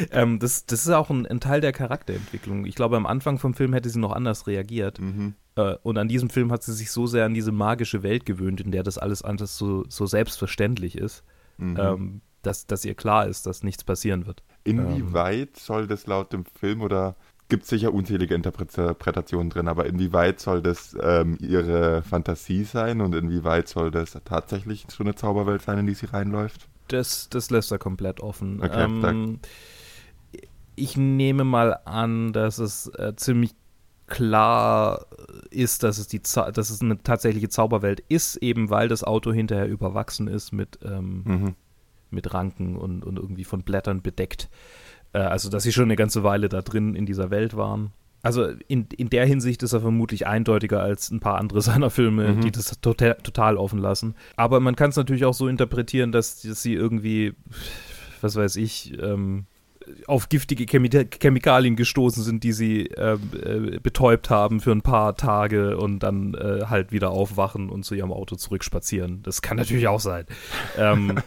[0.10, 2.66] ähm, das, das ist auch ein, ein, Teil der Charakterentwicklung.
[2.66, 5.00] Ich glaube, am Anfang vom Film hätte sie noch anders reagiert.
[5.00, 5.36] Mhm.
[5.56, 8.60] Äh, und an diesem Film hat sie sich so sehr an diese magische Welt gewöhnt,
[8.60, 11.24] in der das alles anders so, so selbstverständlich ist,
[11.58, 11.78] mhm.
[11.80, 14.42] ähm, dass, dass ihr klar ist, dass nichts passieren wird.
[14.64, 15.56] Inwieweit ähm.
[15.56, 17.16] soll das laut dem Film oder
[17.50, 23.16] gibt es sicher unzählige Interpretationen drin, aber inwieweit soll das ähm, ihre Fantasie sein und
[23.16, 26.70] inwieweit soll das tatsächlich schon eine Zauberwelt sein, in die sie reinläuft?
[26.88, 28.62] Das, das lässt er komplett offen.
[28.62, 29.40] Okay, ähm,
[30.76, 33.56] ich nehme mal an, dass es äh, ziemlich
[34.08, 35.06] klar
[35.50, 39.68] ist, dass es, die, dass es eine tatsächliche Zauberwelt ist, eben weil das Auto hinterher
[39.68, 41.56] überwachsen ist mit ähm, mhm
[42.12, 44.50] mit Ranken und, und irgendwie von Blättern bedeckt.
[45.14, 47.92] Äh, also, dass sie schon eine ganze Weile da drin in dieser Welt waren.
[48.22, 52.34] Also in, in der Hinsicht ist er vermutlich eindeutiger als ein paar andere seiner Filme,
[52.34, 52.42] mhm.
[52.42, 54.16] die das total, total offen lassen.
[54.36, 57.34] Aber man kann es natürlich auch so interpretieren, dass, dass sie irgendwie,
[58.22, 59.46] was weiß ich, ähm,
[60.08, 65.78] auf giftige Chemikalien gestoßen sind, die sie äh, äh, betäubt haben für ein paar Tage
[65.78, 69.24] und dann äh, halt wieder aufwachen und zu ihrem Auto zurückspazieren.
[69.24, 70.26] Das kann natürlich auch sein.
[70.78, 71.20] ähm,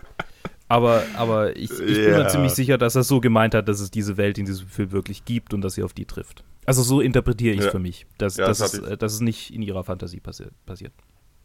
[0.69, 3.91] Aber, aber ich, ich bin mir ziemlich sicher, dass er so gemeint hat, dass es
[3.91, 6.45] diese Welt in diesem Film wirklich gibt und dass sie auf die trifft.
[6.65, 7.71] Also so interpretiere ich es ja.
[7.73, 10.93] für mich, dass, ja, das dass, es, dass es nicht in ihrer Fantasie passi passiert.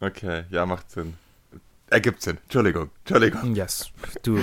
[0.00, 1.14] Okay, ja, macht Sinn.
[1.90, 2.38] Ergibt Sinn.
[2.44, 3.54] Entschuldigung, Entschuldigung.
[3.56, 3.90] Yes,
[4.22, 4.38] du.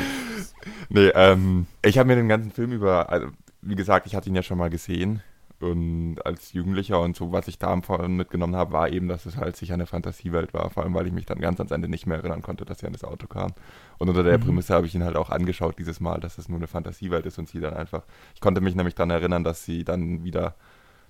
[0.90, 3.28] nee, ähm, ich habe mir den ganzen Film über, also,
[3.62, 5.22] wie gesagt, ich hatte ihn ja schon mal gesehen
[5.60, 7.76] und als Jugendlicher und so, was ich da
[8.08, 10.70] mitgenommen habe, war eben, dass es halt sicher eine Fantasiewelt war.
[10.70, 12.88] Vor allem, weil ich mich dann ganz ans Ende nicht mehr erinnern konnte, dass sie
[12.88, 13.54] an das Auto kam.
[13.98, 14.44] Und unter der mhm.
[14.44, 17.38] Prämisse habe ich ihn halt auch angeschaut dieses Mal, dass es nur eine Fantasiewelt ist
[17.40, 18.04] und sie dann einfach.
[18.34, 20.56] Ich konnte mich nämlich daran erinnern, dass sie dann wieder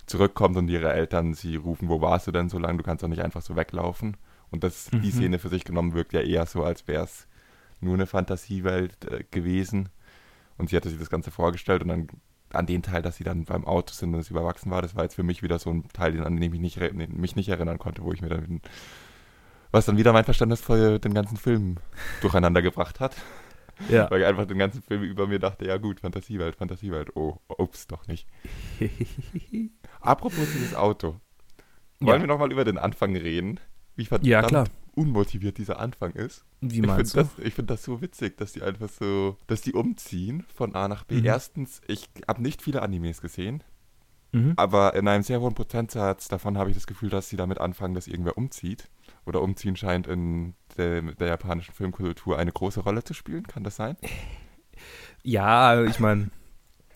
[0.05, 2.77] zurückkommt und ihre Eltern sie rufen, wo warst du denn so lange?
[2.77, 4.17] Du kannst doch nicht einfach so weglaufen.
[4.51, 5.01] Und das, mhm.
[5.01, 7.27] die Szene für sich genommen wirkt ja eher so, als wäre es
[7.81, 9.89] nur eine Fantasiewelt äh, gewesen.
[10.57, 12.07] Und sie hatte sich das Ganze vorgestellt und dann
[12.53, 15.03] an den Teil, dass sie dann beim Auto sind und es überwachsen war, das war
[15.03, 17.79] jetzt für mich wieder so ein Teil, an den ich mich nicht, mich nicht erinnern
[17.79, 18.61] konnte, wo ich mir dann
[19.71, 21.77] Was dann wieder mein Verständnis für den ganzen Film
[22.21, 23.15] durcheinander gebracht hat.
[23.89, 24.09] Ja.
[24.09, 27.15] Weil ich einfach den ganzen Film über mir dachte, ja gut, Fantasiewelt, Fantasiewelt.
[27.15, 28.25] Oh, ups, doch nicht.
[30.01, 31.15] Apropos dieses Auto.
[31.99, 32.19] Wollen Ja.
[32.21, 33.59] wir nochmal über den Anfang reden?
[33.95, 34.67] Wie verdammt Ja, klar.
[34.93, 36.45] unmotiviert dieser Anfang ist.
[36.61, 37.35] Wie Ich meinst finde du?
[37.37, 40.87] das, ich find das so witzig, dass die einfach so, dass die umziehen von A
[40.87, 41.15] nach B.
[41.19, 41.25] Mhm.
[41.25, 43.63] Erstens, ich habe nicht viele Animes gesehen,
[44.31, 44.53] Mhm.
[44.57, 47.93] aber in einem sehr hohen Prozentsatz davon habe ich das Gefühl, dass sie damit anfangen,
[47.93, 48.89] dass irgendwer umzieht.
[49.25, 53.47] Oder umziehen scheint in der, der japanischen Filmkultur eine große Rolle zu spielen.
[53.47, 53.97] Kann das sein?
[55.23, 56.29] Ja, ich meine,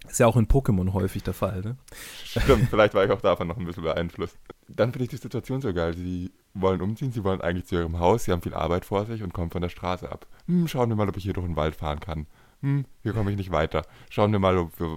[0.07, 1.77] ist ja auch in Pokémon häufig der Fall, ne?
[2.23, 4.37] Stimmt, vielleicht war ich auch davon noch ein bisschen beeinflusst.
[4.67, 5.95] Dann finde ich die Situation so geil.
[5.95, 9.23] Sie wollen umziehen, sie wollen eigentlich zu ihrem Haus, sie haben viel Arbeit vor sich
[9.23, 10.27] und kommen von der Straße ab.
[10.47, 12.27] Hm, schauen wir mal, ob ich hier durch den Wald fahren kann.
[12.61, 13.83] Hm, hier komme ich nicht weiter.
[14.09, 14.87] Schauen wir mal, ob wir,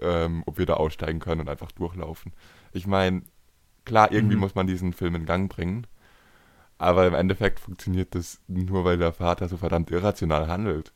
[0.00, 2.32] ähm, ob wir da aussteigen können und einfach durchlaufen.
[2.72, 3.22] Ich meine,
[3.84, 4.40] klar, irgendwie Mhm.
[4.40, 5.86] muss man diesen Film in Gang bringen.
[6.78, 10.92] Aber im Endeffekt funktioniert das nur, weil der Vater so verdammt irrational handelt.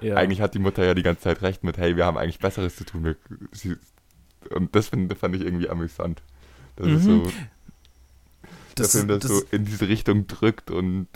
[0.00, 0.16] Ja.
[0.16, 2.76] Eigentlich hat die Mutter ja die ganze Zeit recht mit, hey, wir haben eigentlich Besseres
[2.76, 3.16] zu tun.
[4.50, 6.22] Und das find, fand ich irgendwie amüsant.
[6.76, 7.24] Das ist Mhm.
[7.24, 7.32] so,
[8.74, 11.08] das, der Film das, das, so in diese Richtung drückt und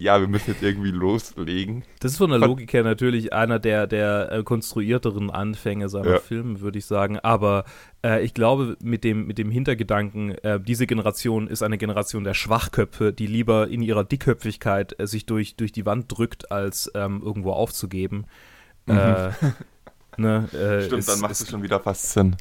[0.00, 1.84] ja, wir müssen jetzt irgendwie loslegen.
[2.00, 6.18] das ist von der Logik her natürlich einer der, der äh, konstruierteren Anfänge seiner Ja.
[6.18, 7.18] Filme, würde ich sagen.
[7.20, 7.64] Aber
[8.04, 12.34] äh, ich glaube, mit dem, mit dem Hintergedanken, äh, diese Generation ist eine Generation der
[12.34, 17.22] Schwachköpfe, die lieber in ihrer Dickköpfigkeit äh, sich durch, durch die Wand drückt, als ähm,
[17.24, 18.24] irgendwo aufzugeben.
[18.86, 18.92] Äh,
[20.16, 20.82] ne, äh, Mhm.
[20.82, 22.36] Stimmt, ist- dann macht es schon wieder fast Sinn.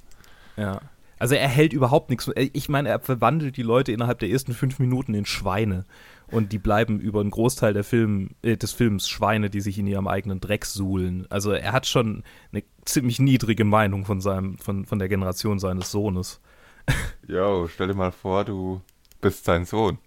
[0.58, 0.82] Ja.
[1.22, 2.32] Also er hält überhaupt nichts.
[2.36, 5.86] Ich meine, er verwandelt die Leute innerhalb der ersten fünf Minuten in Schweine.
[6.32, 9.86] Und die bleiben über einen Großteil der Film, äh, des Films Schweine, die sich in
[9.86, 11.28] ihrem eigenen Dreck suhlen.
[11.30, 15.92] Also er hat schon eine ziemlich niedrige Meinung von seinem, von, von der Generation seines
[15.92, 16.42] Sohnes.
[17.28, 18.82] Jo, stell dir mal vor, du
[19.22, 20.00] bist sein Sohn.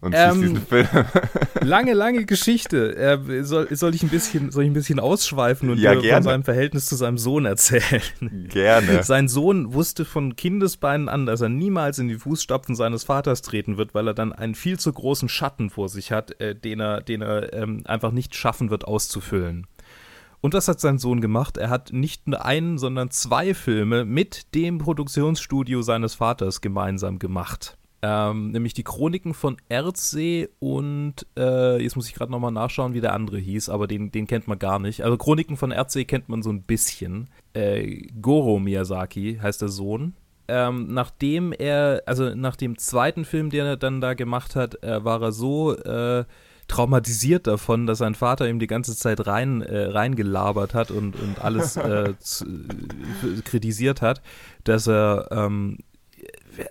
[0.00, 0.88] Und Ähm, siehst diesen Film.
[1.60, 2.96] Lange, lange Geschichte.
[2.96, 6.42] Äh, soll, soll, ich ein bisschen, soll ich ein bisschen ausschweifen und Ja, von seinem
[6.42, 8.02] Verhältnis zu seinem Sohn erzählen?
[8.48, 9.04] Gerne.
[9.04, 13.76] Sein Sohn wusste von Kindesbeinen an, dass er niemals in die Fußstapfen seines Vaters treten
[13.76, 17.00] wird, weil er dann einen viel zu großen Schatten vor sich hat, äh, den er,
[17.00, 19.68] den er ähm, einfach nicht schaffen wird auszufüllen.
[20.40, 21.56] Und was hat sein Sohn gemacht?
[21.56, 27.78] Er hat nicht nur einen, sondern zwei Filme mit dem Produktionsstudio seines Vaters gemeinsam gemacht.
[28.04, 33.00] Ähm, nämlich die Chroniken von Erdsee und äh, jetzt muss ich gerade nochmal nachschauen, wie
[33.00, 35.04] der andere hieß, aber den, den kennt man gar nicht.
[35.04, 37.30] Also Chroniken von Erdsee kennt man so ein bisschen.
[37.54, 40.14] Äh, Goro Miyazaki heißt der Sohn.
[40.48, 45.04] Ähm, nachdem er, also nach dem zweiten Film, den er dann da gemacht hat, äh,
[45.04, 46.24] war er so äh,
[46.66, 51.40] traumatisiert davon, dass sein Vater ihm die ganze Zeit rein, äh, reingelabert hat und, und
[51.40, 54.22] alles äh, zu, äh, kritisiert hat,
[54.64, 55.78] dass er ähm,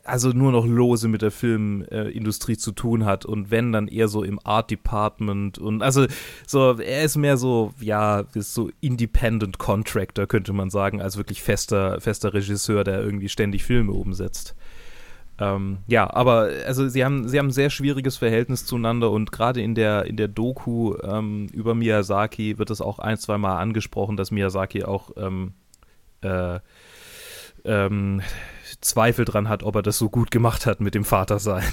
[0.04, 4.24] also nur noch lose mit der Filmindustrie zu tun hat und wenn dann eher so
[4.24, 6.06] im Art Department und also
[6.46, 11.42] so er ist mehr so ja ist so Independent Contractor könnte man sagen als wirklich
[11.42, 14.56] fester fester Regisseur der irgendwie ständig Filme umsetzt.
[15.40, 19.62] Ähm, ja aber also sie haben sie haben ein sehr schwieriges Verhältnis zueinander und gerade
[19.62, 24.18] in der in der Doku ähm, über Miyazaki wird es auch ein zwei Mal angesprochen
[24.18, 25.54] dass Miyazaki auch ähm,
[26.22, 26.60] äh,
[27.64, 28.22] ähm,
[28.82, 31.64] Zweifel dran hat, ob er das so gut gemacht hat mit dem Vatersein.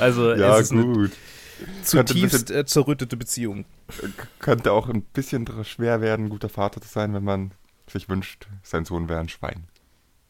[0.00, 1.12] also Ja, es ist eine gut.
[1.82, 3.64] zutiefst äh, zerrüttete Beziehung.
[4.38, 7.52] Könnte auch ein bisschen schwer werden, ein guter Vater zu sein, wenn man
[7.90, 9.64] sich wünscht, sein Sohn wäre ein Schwein.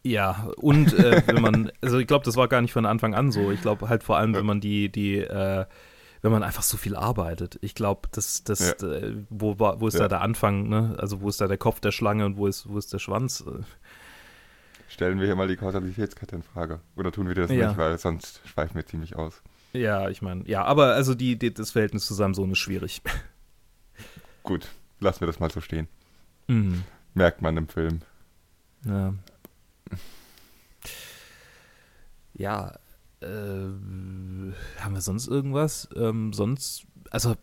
[0.03, 3.33] Ja, und äh, wenn man, also ich glaube, das war gar nicht von Anfang an
[3.33, 3.51] so.
[3.51, 5.65] Ich glaube halt vor allem, wenn man die, die, äh,
[6.21, 7.59] wenn man einfach so viel arbeitet.
[7.63, 8.87] Ich glaube, das, das, Ja.
[8.89, 10.01] äh, wo, war- wo ist Ja.
[10.01, 10.95] da der Anfang, ne?
[10.99, 13.45] Also wo ist da der Kopf der Schlange und wo ist, wo ist der Schwanz?
[14.95, 16.79] Stellen wir hier mal die Kausalitätskette in Frage.
[16.95, 17.67] Oder tun wir das Ja.
[17.67, 19.43] nicht, weil sonst schweifen wir ziemlich aus.
[19.73, 23.03] Ja, ich meine, ja, aber also die, die, das Verhältnis zu seinem Sohn ist schwierig.
[24.45, 24.69] Gut,
[25.01, 25.89] lassen wir das mal so stehen.
[26.47, 26.85] Mhm.
[27.13, 28.03] Merkt man im Film.
[28.85, 29.15] Ja.
[32.35, 32.79] Ja,
[33.21, 35.89] äh, haben wir sonst irgendwas?
[35.97, 37.35] Ähm, sonst, also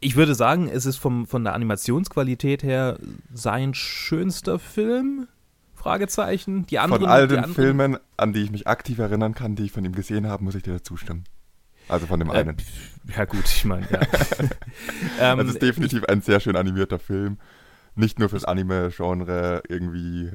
[0.00, 2.98] ich würde sagen, es ist vom, von der Animationsqualität her
[3.32, 5.28] sein schönster Film?
[5.82, 6.66] Fragezeichen.
[6.66, 9.64] Die anderen, Von all den anderen, Filmen, an die ich mich aktiv erinnern kann, die
[9.64, 11.24] ich von ihm gesehen habe, muss ich dir dazu stimmen.
[11.88, 12.56] Also von dem Äh, einen.
[13.16, 14.00] ja gut, ich meine, ja.
[15.20, 17.38] ähm, Das ist definitiv ein sehr schön animierter Film.
[17.94, 20.30] Nicht nur fürs Anime-Genre irgendwie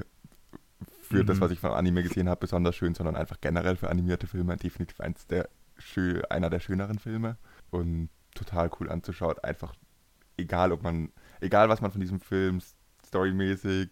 [1.00, 1.40] für das, Mhm.
[1.40, 5.00] was ich von Anime gesehen habe, besonders schön, sondern einfach generell für animierte Filme definitiv
[5.00, 5.48] eins der
[6.28, 7.36] einer der schöneren Filme
[7.70, 9.38] und total cool anzuschauen.
[9.42, 9.72] Einfach
[10.36, 12.60] egal, ob man, egal was man von diesem Film
[13.06, 13.88] storymäßig,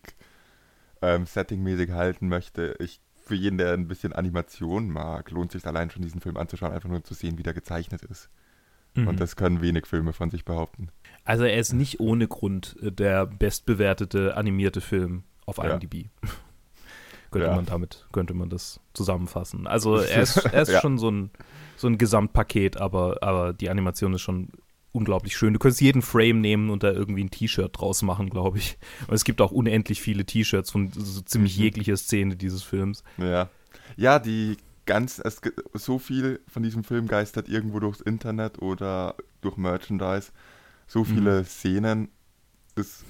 [1.02, 5.90] ähm, settingmäßig halten möchte, ich für jeden, der ein bisschen Animation mag, lohnt sich allein
[5.90, 8.28] schon diesen Film anzuschauen, einfach nur zu sehen, wie der gezeichnet ist.
[8.94, 9.08] Mhm.
[9.08, 10.88] Und das können wenig Filme von sich behaupten.
[11.24, 15.72] Also er ist nicht ohne Grund äh, der bestbewertete animierte Film auf Ja.
[15.74, 16.08] IMDb.
[17.32, 17.54] könnte Ja.
[17.54, 19.66] man damit, könnte man das zusammenfassen.
[19.66, 20.80] Also er ist, er ist Ja.
[20.80, 21.30] schon so ein,
[21.76, 24.50] so ein Gesamtpaket, aber, aber die Animation ist schon
[24.96, 25.52] unglaublich schön.
[25.52, 28.78] Du könntest jeden Frame nehmen und da irgendwie ein T-Shirt draus machen, glaube ich.
[29.06, 31.62] Und es gibt auch unendlich viele T-Shirts von so ziemlich Mhm.
[31.64, 33.04] jeglicher Szene dieses Films.
[33.18, 33.48] Ja.
[33.96, 35.40] Ja, die ganz, es
[35.74, 40.30] so viel von diesem Film geistert irgendwo durchs Internet oder durch Merchandise.
[40.86, 42.08] So viele Szenen,
[42.76, 43.04] das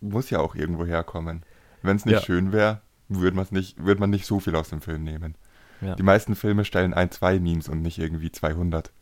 [0.00, 1.42] muss ja auch irgendwo herkommen.
[1.82, 2.22] Wenn es nicht Ja.
[2.22, 5.36] schön wäre, würde man nicht, würde man nicht so viel aus dem Film nehmen.
[5.80, 5.94] Ja.
[5.96, 8.92] Die meisten Filme stellen ein, zwei Memes und nicht irgendwie 200.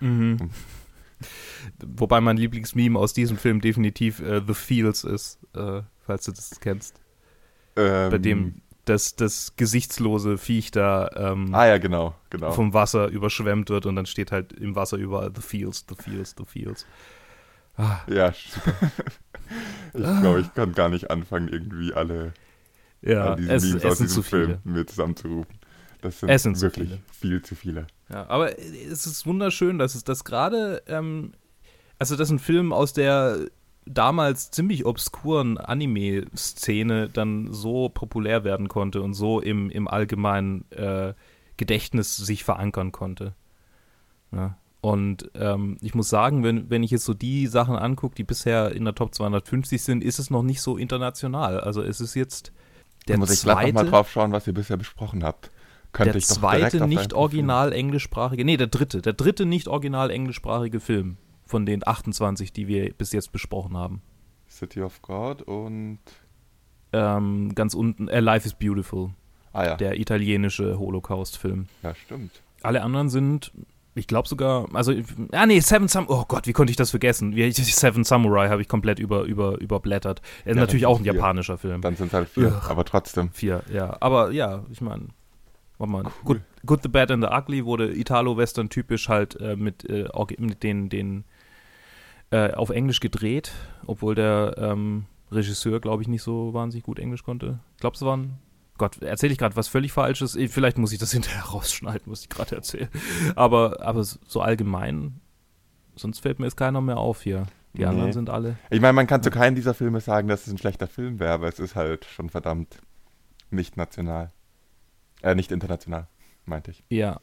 [0.00, 0.50] Mhm.
[1.84, 6.60] Wobei mein Lieblingsmeme aus diesem Film definitiv äh, The Fields ist, äh, falls du das
[6.60, 7.00] kennst.
[7.76, 12.50] Ähm, Bei dem das, das gesichtslose Viech da ähm, Ah ja, genau, genau.
[12.50, 16.34] vom Wasser überschwemmt wird und dann steht halt im Wasser überall The Fields, The Fields,
[16.36, 16.86] The Fields.
[17.76, 18.92] Ah, Ja, super.
[19.94, 22.34] ich glaube, ich kann gar nicht anfangen, irgendwie alle
[23.02, 24.58] ja, all diese es, Memes es aus diesem viele.
[24.58, 25.58] Film mir zusammenzurufen.
[26.02, 27.00] Das sind, Es sind zu wirklich viele.
[27.12, 27.86] viel zu viele.
[28.10, 31.32] Ja, aber es ist wunderschön, dass es das gerade, ähm,
[31.98, 33.46] also dass ein Film aus der
[33.86, 41.14] damals ziemlich obskuren Anime-Szene dann so populär werden konnte und so im, im allgemeinen äh,
[41.56, 43.34] Gedächtnis sich verankern konnte.
[44.32, 44.56] Ja.
[44.80, 48.72] Und ähm, ich muss sagen, wenn, wenn ich jetzt so die Sachen angucke, die bisher
[48.72, 51.60] in der Top 250 sind, ist es noch nicht so international.
[51.60, 52.52] Also es ist jetzt
[53.06, 55.50] der da muss ich gleich zweite, nochmal drauf schauen, was ihr bisher besprochen habt.
[55.92, 61.18] Könnte der zweite nicht original englischsprachige, nee, der dritte, der dritte nicht original englischsprachige Film
[61.44, 64.00] von den 28, die wir bis jetzt besprochen haben.
[64.48, 65.98] City of God und.
[66.94, 69.10] Ähm, ganz unten, äh, Life is Beautiful,
[69.54, 71.66] Ah ja, der italienische Holocaust-Film.
[71.82, 72.42] ja, stimmt.
[72.62, 73.50] Alle anderen sind,
[73.94, 74.92] ich glaube sogar, also,
[75.32, 77.32] ah nee, Seven Samurai, oh Gott, wie konnte ich das vergessen?
[77.52, 80.20] Seven Samurai habe ich komplett über, über, überblättert.
[80.44, 81.14] Er ist Ja, natürlich auch ein vier.
[81.14, 81.80] japanischer Film.
[81.80, 82.70] Dann sind es halt vier, Ugh.
[82.70, 83.30] aber trotzdem.
[83.32, 83.96] Vier, ja.
[84.00, 85.08] Aber ja, ich meine,
[85.78, 86.02] warte mal.
[86.04, 86.12] Cool.
[86.24, 90.08] Good, Good, the Bad and the Ugly wurde Italo-Western typisch halt äh, mit, äh,
[90.38, 91.24] mit den, den
[92.30, 93.52] äh, auf Englisch gedreht,
[93.86, 97.58] obwohl der ähm, Regisseur, glaube ich, nicht so wahnsinnig gut Englisch konnte.
[97.74, 98.38] Ich glaube, es waren.
[98.78, 100.36] Gott, erzähle ich gerade was völlig Falsches?
[100.48, 102.88] Vielleicht muss ich das hinterher rausschneiden, was ich gerade erzähle.
[103.36, 105.20] Aber, aber so allgemein,
[105.94, 107.44] sonst fällt mir jetzt keiner mehr auf hier.
[107.74, 107.86] Die Nee.
[107.86, 108.56] anderen sind alle.
[108.70, 111.32] Ich meine, man kann zu keinem dieser Filme sagen, dass es ein schlechter Film wäre,
[111.32, 112.78] aber es ist halt schon verdammt
[113.50, 114.30] nicht national.
[115.22, 116.06] Äh, nicht international,
[116.44, 116.84] meinte ich.
[116.88, 117.20] Ja.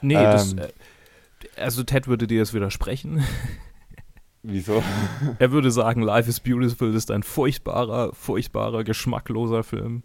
[0.00, 0.52] Nee, das.
[0.52, 0.58] Ähm.
[0.60, 0.68] Äh,
[1.60, 3.22] also Ted würde dir das widersprechen.
[4.42, 4.82] Wieso?
[5.38, 10.02] Er würde sagen, Life is Beautiful ist ein furchtbarer, furchtbarer, geschmackloser Film.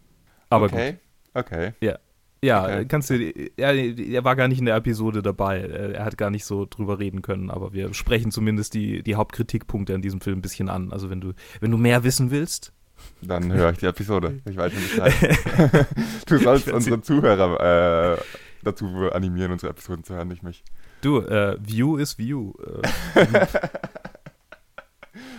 [0.49, 0.97] Aber okay,
[1.33, 1.73] okay.
[1.79, 1.99] gut.
[2.43, 2.85] Ja, Okay.
[2.87, 3.15] kannst du.
[3.57, 5.59] Ja, er war gar nicht in der Episode dabei.
[5.59, 9.13] Äh, Er hat gar nicht so drüber reden können, aber wir sprechen zumindest die, die
[9.15, 10.91] Hauptkritikpunkte an diesem Film ein bisschen an.
[10.91, 12.73] Also wenn du, wenn du mehr wissen willst.
[13.21, 14.41] Dann höre ich die Episode.
[14.49, 15.87] Ich weiß schon Bescheid.
[16.25, 18.17] du sollst unsere Zuhörer äh,
[18.63, 20.63] dazu animieren, unsere Episoden zu hören, nicht mich.
[21.01, 22.53] Du, äh, View is View.
[23.15, 23.27] Äh,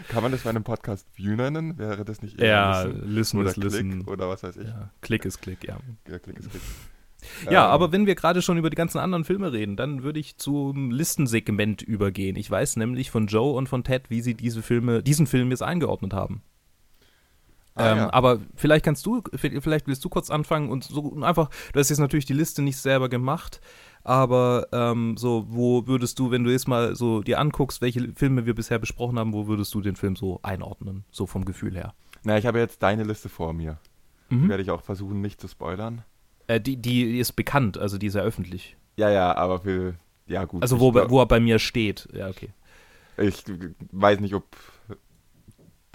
[0.08, 1.78] Kann man das bei einem Podcast View nennen?
[1.78, 4.02] Wäre das nicht eher ja, Listen listen oder is Klick listen.
[4.02, 4.68] oder was weiß ich?
[4.68, 5.78] Ja, Klick ist Klick, ja.
[6.08, 6.62] Ja, Klick ist Klick.
[7.50, 10.20] Ja, Ähm, aber wenn wir gerade schon über die ganzen anderen Filme reden, dann würde
[10.20, 12.36] ich zum Listensegment übergehen.
[12.36, 15.62] Ich weiß nämlich von Joe und von Ted, wie sie diese Filme, diesen Film jetzt
[15.62, 16.42] eingeordnet haben.
[17.74, 18.12] Ah, ähm, ja.
[18.12, 21.98] Aber vielleicht kannst du, vielleicht willst du kurz anfangen und so einfach, du hast jetzt
[21.98, 23.60] natürlich die Liste nicht selber gemacht,
[24.04, 28.46] aber ähm, so, wo würdest du, wenn du jetzt mal so dir anguckst, welche Filme
[28.46, 31.94] wir bisher besprochen haben, wo würdest du den Film so einordnen, so vom Gefühl her?
[32.24, 33.78] Na, ich habe jetzt deine Liste vor mir.
[34.28, 34.48] Mhm.
[34.48, 36.02] Werde ich auch versuchen, nicht zu spoilern.
[36.46, 38.76] Äh, die, die ist bekannt, also die ist ja öffentlich.
[38.96, 39.94] Ja, ja, aber für.
[40.26, 40.62] Ja, gut.
[40.62, 42.08] Also wo, wo er bei mir steht.
[42.12, 42.50] Ja, okay.
[43.18, 43.44] Ich
[43.92, 44.44] weiß nicht, ob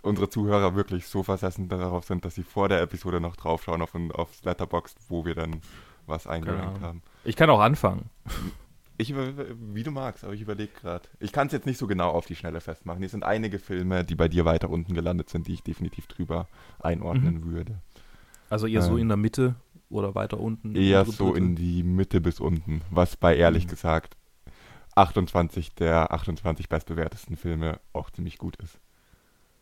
[0.04, 3.94] unsere Zuhörer wirklich so versessen darauf sind, dass sie vor der Episode noch draufschauen auf,
[4.14, 5.62] aufs Letterboxd, wo wir dann
[6.06, 6.82] was eingerankt Ahnung.
[6.82, 7.02] haben.
[7.24, 8.10] Ich kann auch anfangen.
[8.98, 11.08] Ich, wie du magst, aber ich überlege gerade.
[11.20, 13.00] Ich kann es jetzt nicht so genau auf die Schnelle festmachen.
[13.00, 16.48] Hier sind einige Filme, die bei dir weiter unten gelandet sind, die ich definitiv drüber
[16.80, 17.80] einordnen würde.
[18.50, 19.56] Also eher so Ähm, in der Mitte
[19.90, 20.76] oder weiter unten.
[20.76, 21.44] Eher so Drittel.
[21.50, 23.70] in die Mitte bis unten, was bei ehrlich Mhm.
[23.70, 24.18] gesagt
[24.96, 28.80] 28 der 28 bestbewertesten Filme auch ziemlich gut ist.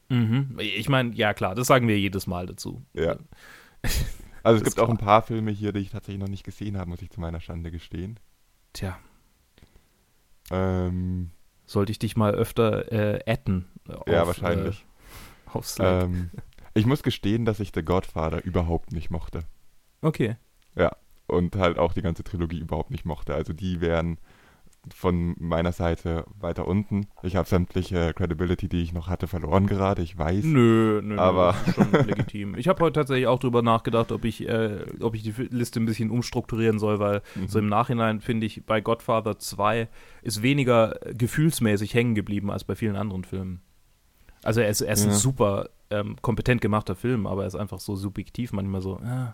[0.09, 0.55] Mhm.
[0.59, 2.83] Ich meine, ja klar, das sagen wir jedes Mal dazu.
[2.93, 3.17] Ja.
[4.43, 5.07] Also es gibt auch ein klar.
[5.07, 7.71] paar Filme hier, die ich tatsächlich noch nicht gesehen habe, muss ich zu meiner Schande
[7.71, 8.19] gestehen.
[8.73, 8.97] Tja,
[10.51, 11.31] Ähm,
[11.65, 13.65] sollte ich dich mal öfter äh, adden.
[14.07, 14.85] ja, auf, wahrscheinlich.
[15.47, 16.03] Äh, auf Slack.
[16.03, 16.29] Ähm,
[16.73, 19.41] ich muss gestehen, dass ich The Godfather überhaupt nicht mochte.
[20.01, 20.35] okay.
[20.77, 20.91] Ja,
[21.27, 23.33] und halt auch die ganze Trilogie überhaupt nicht mochte.
[23.33, 24.17] Also die wären
[24.93, 27.07] von meiner Seite weiter unten.
[27.23, 30.01] Ich habe sämtliche Credibility, die ich noch hatte, verloren gerade.
[30.01, 30.43] Ich weiß.
[30.45, 32.55] Nö, nö, aber nö, schon legitim.
[32.55, 35.85] Ich habe heute tatsächlich auch drüber nachgedacht, ob ich, äh, ob ich die Liste ein
[35.85, 37.47] bisschen umstrukturieren soll, weil mhm.
[37.47, 39.87] so im Nachhinein finde ich, bei Godfather 2
[40.21, 43.61] ist weniger gefühlsmäßig hängen geblieben als bei vielen anderen Filmen.
[44.43, 45.11] Also er ist, er ist ja.
[45.11, 48.99] ein super ähm, kompetent gemachter Film, aber er ist einfach so subjektiv manchmal so.
[48.99, 49.31] Äh,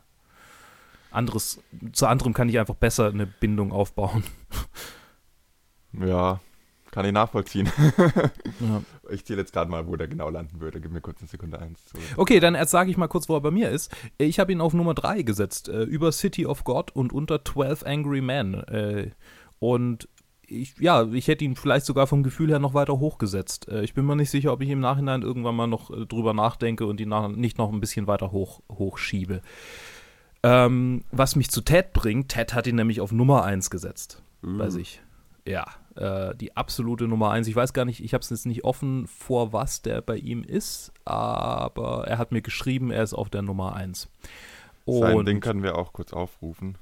[1.12, 4.24] anderes, zu anderem kann ich einfach besser eine Bindung aufbauen.
[5.94, 6.40] Ja,
[6.92, 7.70] kann ich nachvollziehen.
[8.60, 8.82] ja.
[9.10, 10.82] Ich zähle jetzt gerade mal, wo der genau landen würde.
[10.82, 11.80] Gib mir kurz eine Sekunde eins.
[12.18, 13.96] Okay, dann sage ich mal kurz, wo er bei mir ist.
[14.18, 17.84] Ich habe ihn auf Nummer 3 gesetzt, äh, über City of God und unter 12
[17.86, 18.56] Angry Men.
[18.56, 19.12] Äh,
[19.60, 20.10] und
[20.48, 23.70] ich, ja, ich hätte ihn vielleicht sogar vom Gefühl her noch weiter hochgesetzt.
[23.70, 26.34] Äh, ich bin mir nicht sicher, ob ich im Nachhinein irgendwann mal noch äh, drüber
[26.34, 29.42] nachdenke und ihn nach, nicht noch ein bisschen weiter hoch, hochschiebe.
[30.44, 34.58] Ähm, was mich zu Ted bringt, Ted hat ihn nämlich auf Nummer 1 gesetzt uh.
[34.58, 35.02] bei sich.
[35.48, 35.66] Ja,
[35.96, 37.48] äh, die absolute Nummer 1.
[37.48, 40.44] Ich weiß gar nicht, ich habe es jetzt nicht offen, vor was der bei ihm
[40.44, 44.10] ist, aber er hat mir geschrieben, er ist auf der Nummer 1.
[44.86, 46.78] Und Sein Ding können wir auch kurz aufrufen.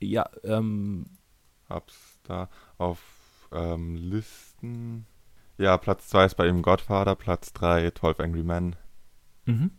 [0.00, 1.06] Ja, ähm.
[1.68, 3.00] Hab's da auf
[3.52, 5.06] ähm, Listen.
[5.56, 8.76] Ja, Platz 2 ist bei ihm Godfather, Platz 3 12 Angry Men.
[9.46, 9.70] Mhm.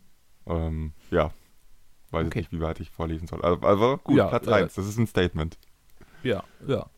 [0.46, 1.32] Ähm, ja,
[2.10, 2.40] weiß okay.
[2.40, 3.42] ich nicht, wie weit ich vorlesen soll.
[3.42, 5.58] Also, also gut, ja, Platz 1, äh, das ist ein Statement.
[6.22, 6.88] Ja, ja.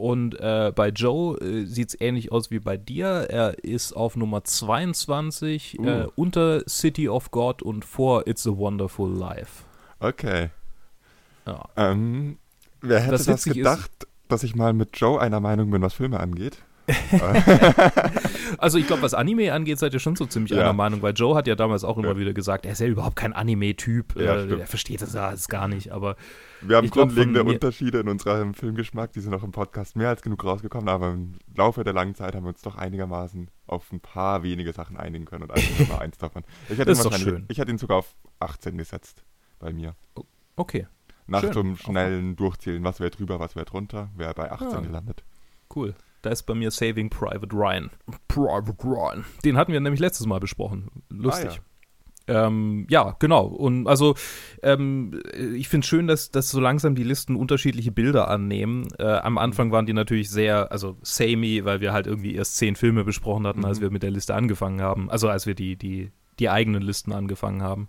[0.00, 3.26] Und äh, bei Joe äh, sieht es ähnlich aus wie bei dir.
[3.28, 5.84] Er ist auf Nummer 22 uh.
[5.86, 9.64] äh, unter City of God und vor It's a Wonderful Life.
[9.98, 10.48] Okay.
[11.46, 11.68] Ja.
[11.76, 12.38] Ähm,
[12.80, 15.92] wer hätte das, das gedacht, ist, dass ich mal mit Joe einer Meinung bin, was
[15.92, 16.62] Filme angeht?
[18.58, 20.60] also ich glaube, was Anime angeht, seid ihr schon so ziemlich ja.
[20.60, 22.18] einer Meinung, weil Joe hat ja damals auch immer ja.
[22.18, 25.68] wieder gesagt, er ist ja überhaupt kein Anime-Typ, ja, äh, er versteht das alles gar
[25.68, 26.16] nicht, aber
[26.62, 30.22] wir haben grundlegende glaub, Unterschiede in unserem Filmgeschmack, die sind auch im Podcast mehr als
[30.22, 34.00] genug rausgekommen, aber im Laufe der langen Zeit haben wir uns doch einigermaßen auf ein
[34.00, 36.42] paar wenige Sachen einigen können und eigentlich nur eins davon.
[36.68, 37.46] Ich hätte, das ist doch schön.
[37.48, 39.24] ich hätte ihn sogar auf 18 gesetzt
[39.58, 39.94] bei mir.
[40.56, 40.86] Okay.
[41.26, 41.52] Nach schön.
[41.52, 44.80] zum schnellen Durchzählen, was wäre drüber, was wäre drunter, wäre bei 18 ah.
[44.80, 45.22] gelandet.
[45.74, 45.94] Cool.
[46.22, 47.90] Da ist bei mir Saving Private Ryan.
[48.28, 49.24] Private Ryan.
[49.44, 50.90] Den hatten wir nämlich letztes Mal besprochen.
[51.08, 51.50] Lustig.
[51.50, 51.60] Ah, ja.
[52.30, 53.46] Ähm, ja, genau.
[53.46, 54.14] Und also
[54.62, 58.86] ähm, ich finde es schön, dass, dass so langsam die Listen unterschiedliche Bilder annehmen.
[58.98, 62.76] Äh, am Anfang waren die natürlich sehr, also samey, weil wir halt irgendwie erst zehn
[62.76, 63.64] Filme besprochen hatten, mhm.
[63.64, 65.10] als wir mit der Liste angefangen haben.
[65.10, 67.88] Also als wir die, die, die eigenen Listen angefangen haben.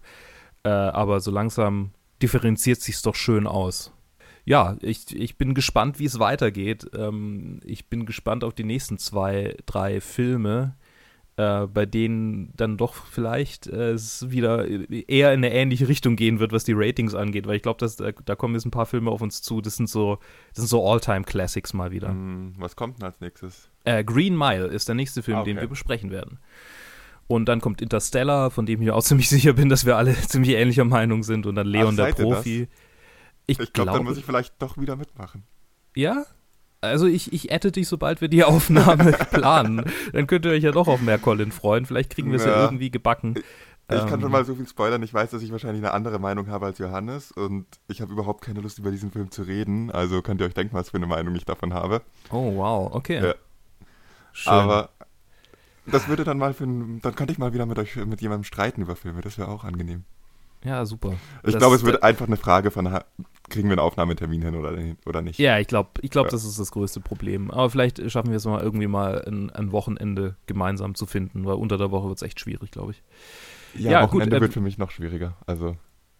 [0.64, 3.94] Äh, aber so langsam differenziert sich doch schön aus
[4.46, 6.90] ja, ich, ich bin gespannt, wie es weitergeht.
[6.96, 10.76] Ähm, ich bin gespannt auf die nächsten zwei, drei Filme,
[11.38, 16.40] äh, bei denen dann doch vielleicht äh, es wieder eher in eine ähnliche Richtung gehen
[16.40, 19.12] wird, was die Ratings angeht, weil ich glaube, da, da kommen jetzt ein paar Filme
[19.12, 19.62] auf uns zu.
[19.62, 20.18] Das sind so,
[20.50, 22.10] das sind so All-Time-Classics mal wieder.
[22.10, 23.70] Mm, was kommt denn als nächstes?
[23.86, 25.52] Äh, Green Mile ist der nächste Film, ah, okay.
[25.52, 26.40] den wir besprechen werden.
[27.28, 30.56] Und dann kommt Interstellar, von dem ich auch ziemlich sicher bin, dass wir alle ziemlich
[30.56, 31.46] ähnlicher Meinung sind.
[31.46, 32.68] Und dann Leon Ach, der Profi.
[32.68, 32.91] Das?
[33.48, 35.44] Ich, ich glaube, dann muss ich vielleicht doch wieder mitmachen.
[35.96, 36.26] Ja?
[36.82, 39.86] Also ich, ich adde dich, sobald wir die Aufnahme planen.
[40.14, 41.86] Dann könnt ihr euch ja doch auf mehr Colin freuen.
[41.86, 42.52] Vielleicht kriegen wir es ja.
[42.52, 42.64] ja.
[42.64, 43.36] irgendwie gebacken.
[43.38, 43.44] Ich,
[43.98, 44.32] ich kann schon ähm.
[44.32, 45.04] mal so viel spoilern.
[45.04, 48.42] Ich weiß, dass ich wahrscheinlich eine andere Meinung habe als Johannes und ich habe überhaupt
[48.44, 49.92] keine Lust, über diesen Film zu reden.
[49.92, 52.02] Also könnt ihr euch denken, was für eine Meinung ich davon habe.
[52.32, 53.24] Oh, wow, okay.
[53.24, 53.36] Ja.
[54.32, 54.54] Schön.
[54.54, 54.90] Aber
[55.86, 58.82] das würde dann mal für dann könnte ich mal wieder mit euch mit jemandem streiten
[58.82, 59.22] über Filme.
[59.22, 60.06] Das wäre auch angenehm.
[60.64, 61.14] Ja, super.
[61.44, 62.86] Ich glaube, es wird einfach eine Frage von,
[63.50, 65.40] kriegen wir einen Aufnahmetermin hin oder, oder nicht?
[65.40, 66.32] Ja, ich glaube, ich glaub, ja.
[66.32, 67.52] das ist das größte Problem.
[67.52, 71.56] Aber vielleicht schaffen wir es mal irgendwie mal ein, ein Wochenende gemeinsam zu finden, weil
[71.56, 73.04] unter der Woche wird es echt schwierig, glaube ich.
[73.76, 75.36] Ja, ja Wochenende gut, äh, wird für mich noch schwieriger.
[75.46, 75.78] Also,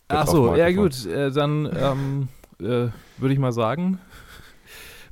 [0.08, 2.28] ach so, ja gut, äh, dann ähm,
[2.60, 4.00] äh, würde ich mal sagen,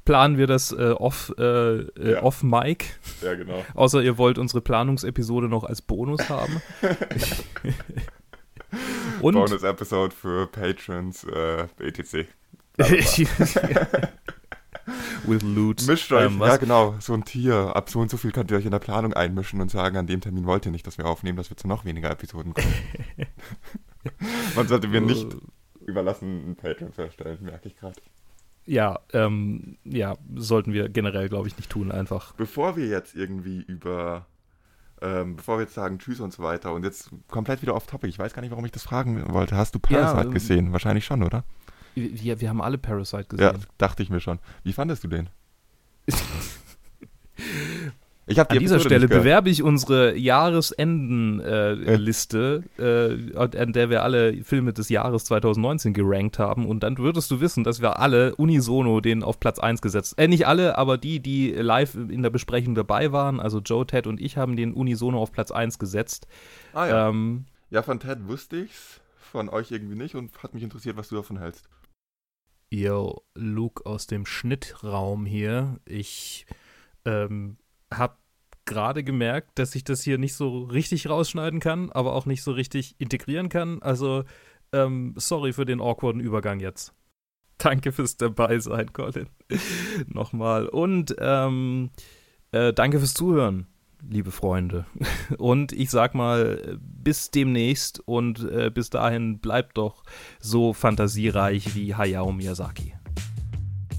[0.05, 2.23] planen wir das äh, off, äh, äh, ja.
[2.23, 2.86] off Mic.
[3.21, 3.63] Ja, genau.
[3.75, 6.61] Außer ihr wollt unsere Planungsepisode noch als Bonus haben.
[9.24, 12.28] Und Bonus-Episode für Patrons, äh, etc.
[15.26, 15.86] With Loot.
[15.86, 17.76] Mischt euch, ähm, ja genau, so ein Tier.
[17.76, 20.07] Ab so und so viel könnt ihr euch in der Planung einmischen und sagen, an
[20.07, 22.74] dem Termin wollt ihr nicht, dass wir aufnehmen, dass wir zu noch weniger Episoden kommen.
[24.55, 25.28] Man sollte mir nicht
[25.86, 27.99] überlassen, einen Patreon zu erstellen, merke ich gerade.
[28.65, 32.34] Ja, ähm, ja, sollten wir generell, glaube ich, nicht tun, einfach.
[32.34, 34.28] Bevor wir jetzt irgendwie über
[35.02, 38.10] ähm, bevor wir jetzt sagen Tschüss und so weiter und jetzt komplett wieder off topic.
[38.10, 39.56] Ich weiß gar nicht, warum ich das fragen wollte.
[39.56, 40.72] Hast du Parasite ja, ähm, gesehen?
[40.72, 41.43] Wahrscheinlich schon, oder?
[41.95, 43.54] Wir, wir haben alle Parasite gesehen.
[43.54, 44.39] Ja, dachte ich mir schon.
[44.64, 45.30] Wie fandest du den?
[48.30, 54.43] Ich habe die An dieser Stelle bewerbe ich unsere Jahresenden-Liste, äh, an der wir alle
[54.43, 56.67] Filme des Jahres 2019 gerankt haben.
[56.67, 60.27] Und dann würdest du wissen, dass wir alle unisono den auf Platz 1 gesetzt Äh,
[60.27, 64.21] nicht alle, aber die, die live in der Besprechung dabei waren, also Joe, Ted und
[64.21, 66.27] ich, haben den unisono auf Platz 1 gesetzt.
[66.73, 67.09] Ah, ja.
[67.09, 71.09] Ähm, ja, von Ted wusste ich's, von euch irgendwie nicht und hat mich interessiert, was
[71.09, 71.67] du davon hältst.
[72.69, 75.80] Yo, Luke aus dem Schnittraum hier.
[75.86, 76.45] Ich
[77.05, 77.57] ähm,
[77.91, 78.18] habe
[78.70, 82.51] gerade gemerkt, dass ich das hier nicht so richtig rausschneiden kann, aber auch nicht so
[82.51, 83.82] richtig integrieren kann.
[83.82, 84.24] Also,
[84.72, 86.93] ähm, sorry für den awkwarden Übergang jetzt.
[87.57, 89.28] Danke fürs dabei sein, Colin.
[90.07, 90.67] Nochmal.
[90.67, 91.89] Und ähm,
[92.51, 93.67] äh, danke fürs Zuhören,
[94.07, 94.86] liebe Freunde.
[95.38, 100.03] Und ich sag mal, bis demnächst und äh, bis dahin bleibt doch
[100.39, 102.93] so fantasiereich wie Hayao Miyazaki.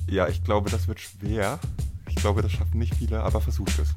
[0.08, 1.58] Ja, ich glaube, das wird schwer.
[2.08, 3.94] Ich glaube, das schaffen nicht viele, aber versucht es.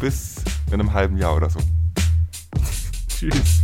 [0.00, 0.36] Bis
[0.68, 1.60] in einem halben Jahr oder so.
[3.06, 3.62] Tschüss.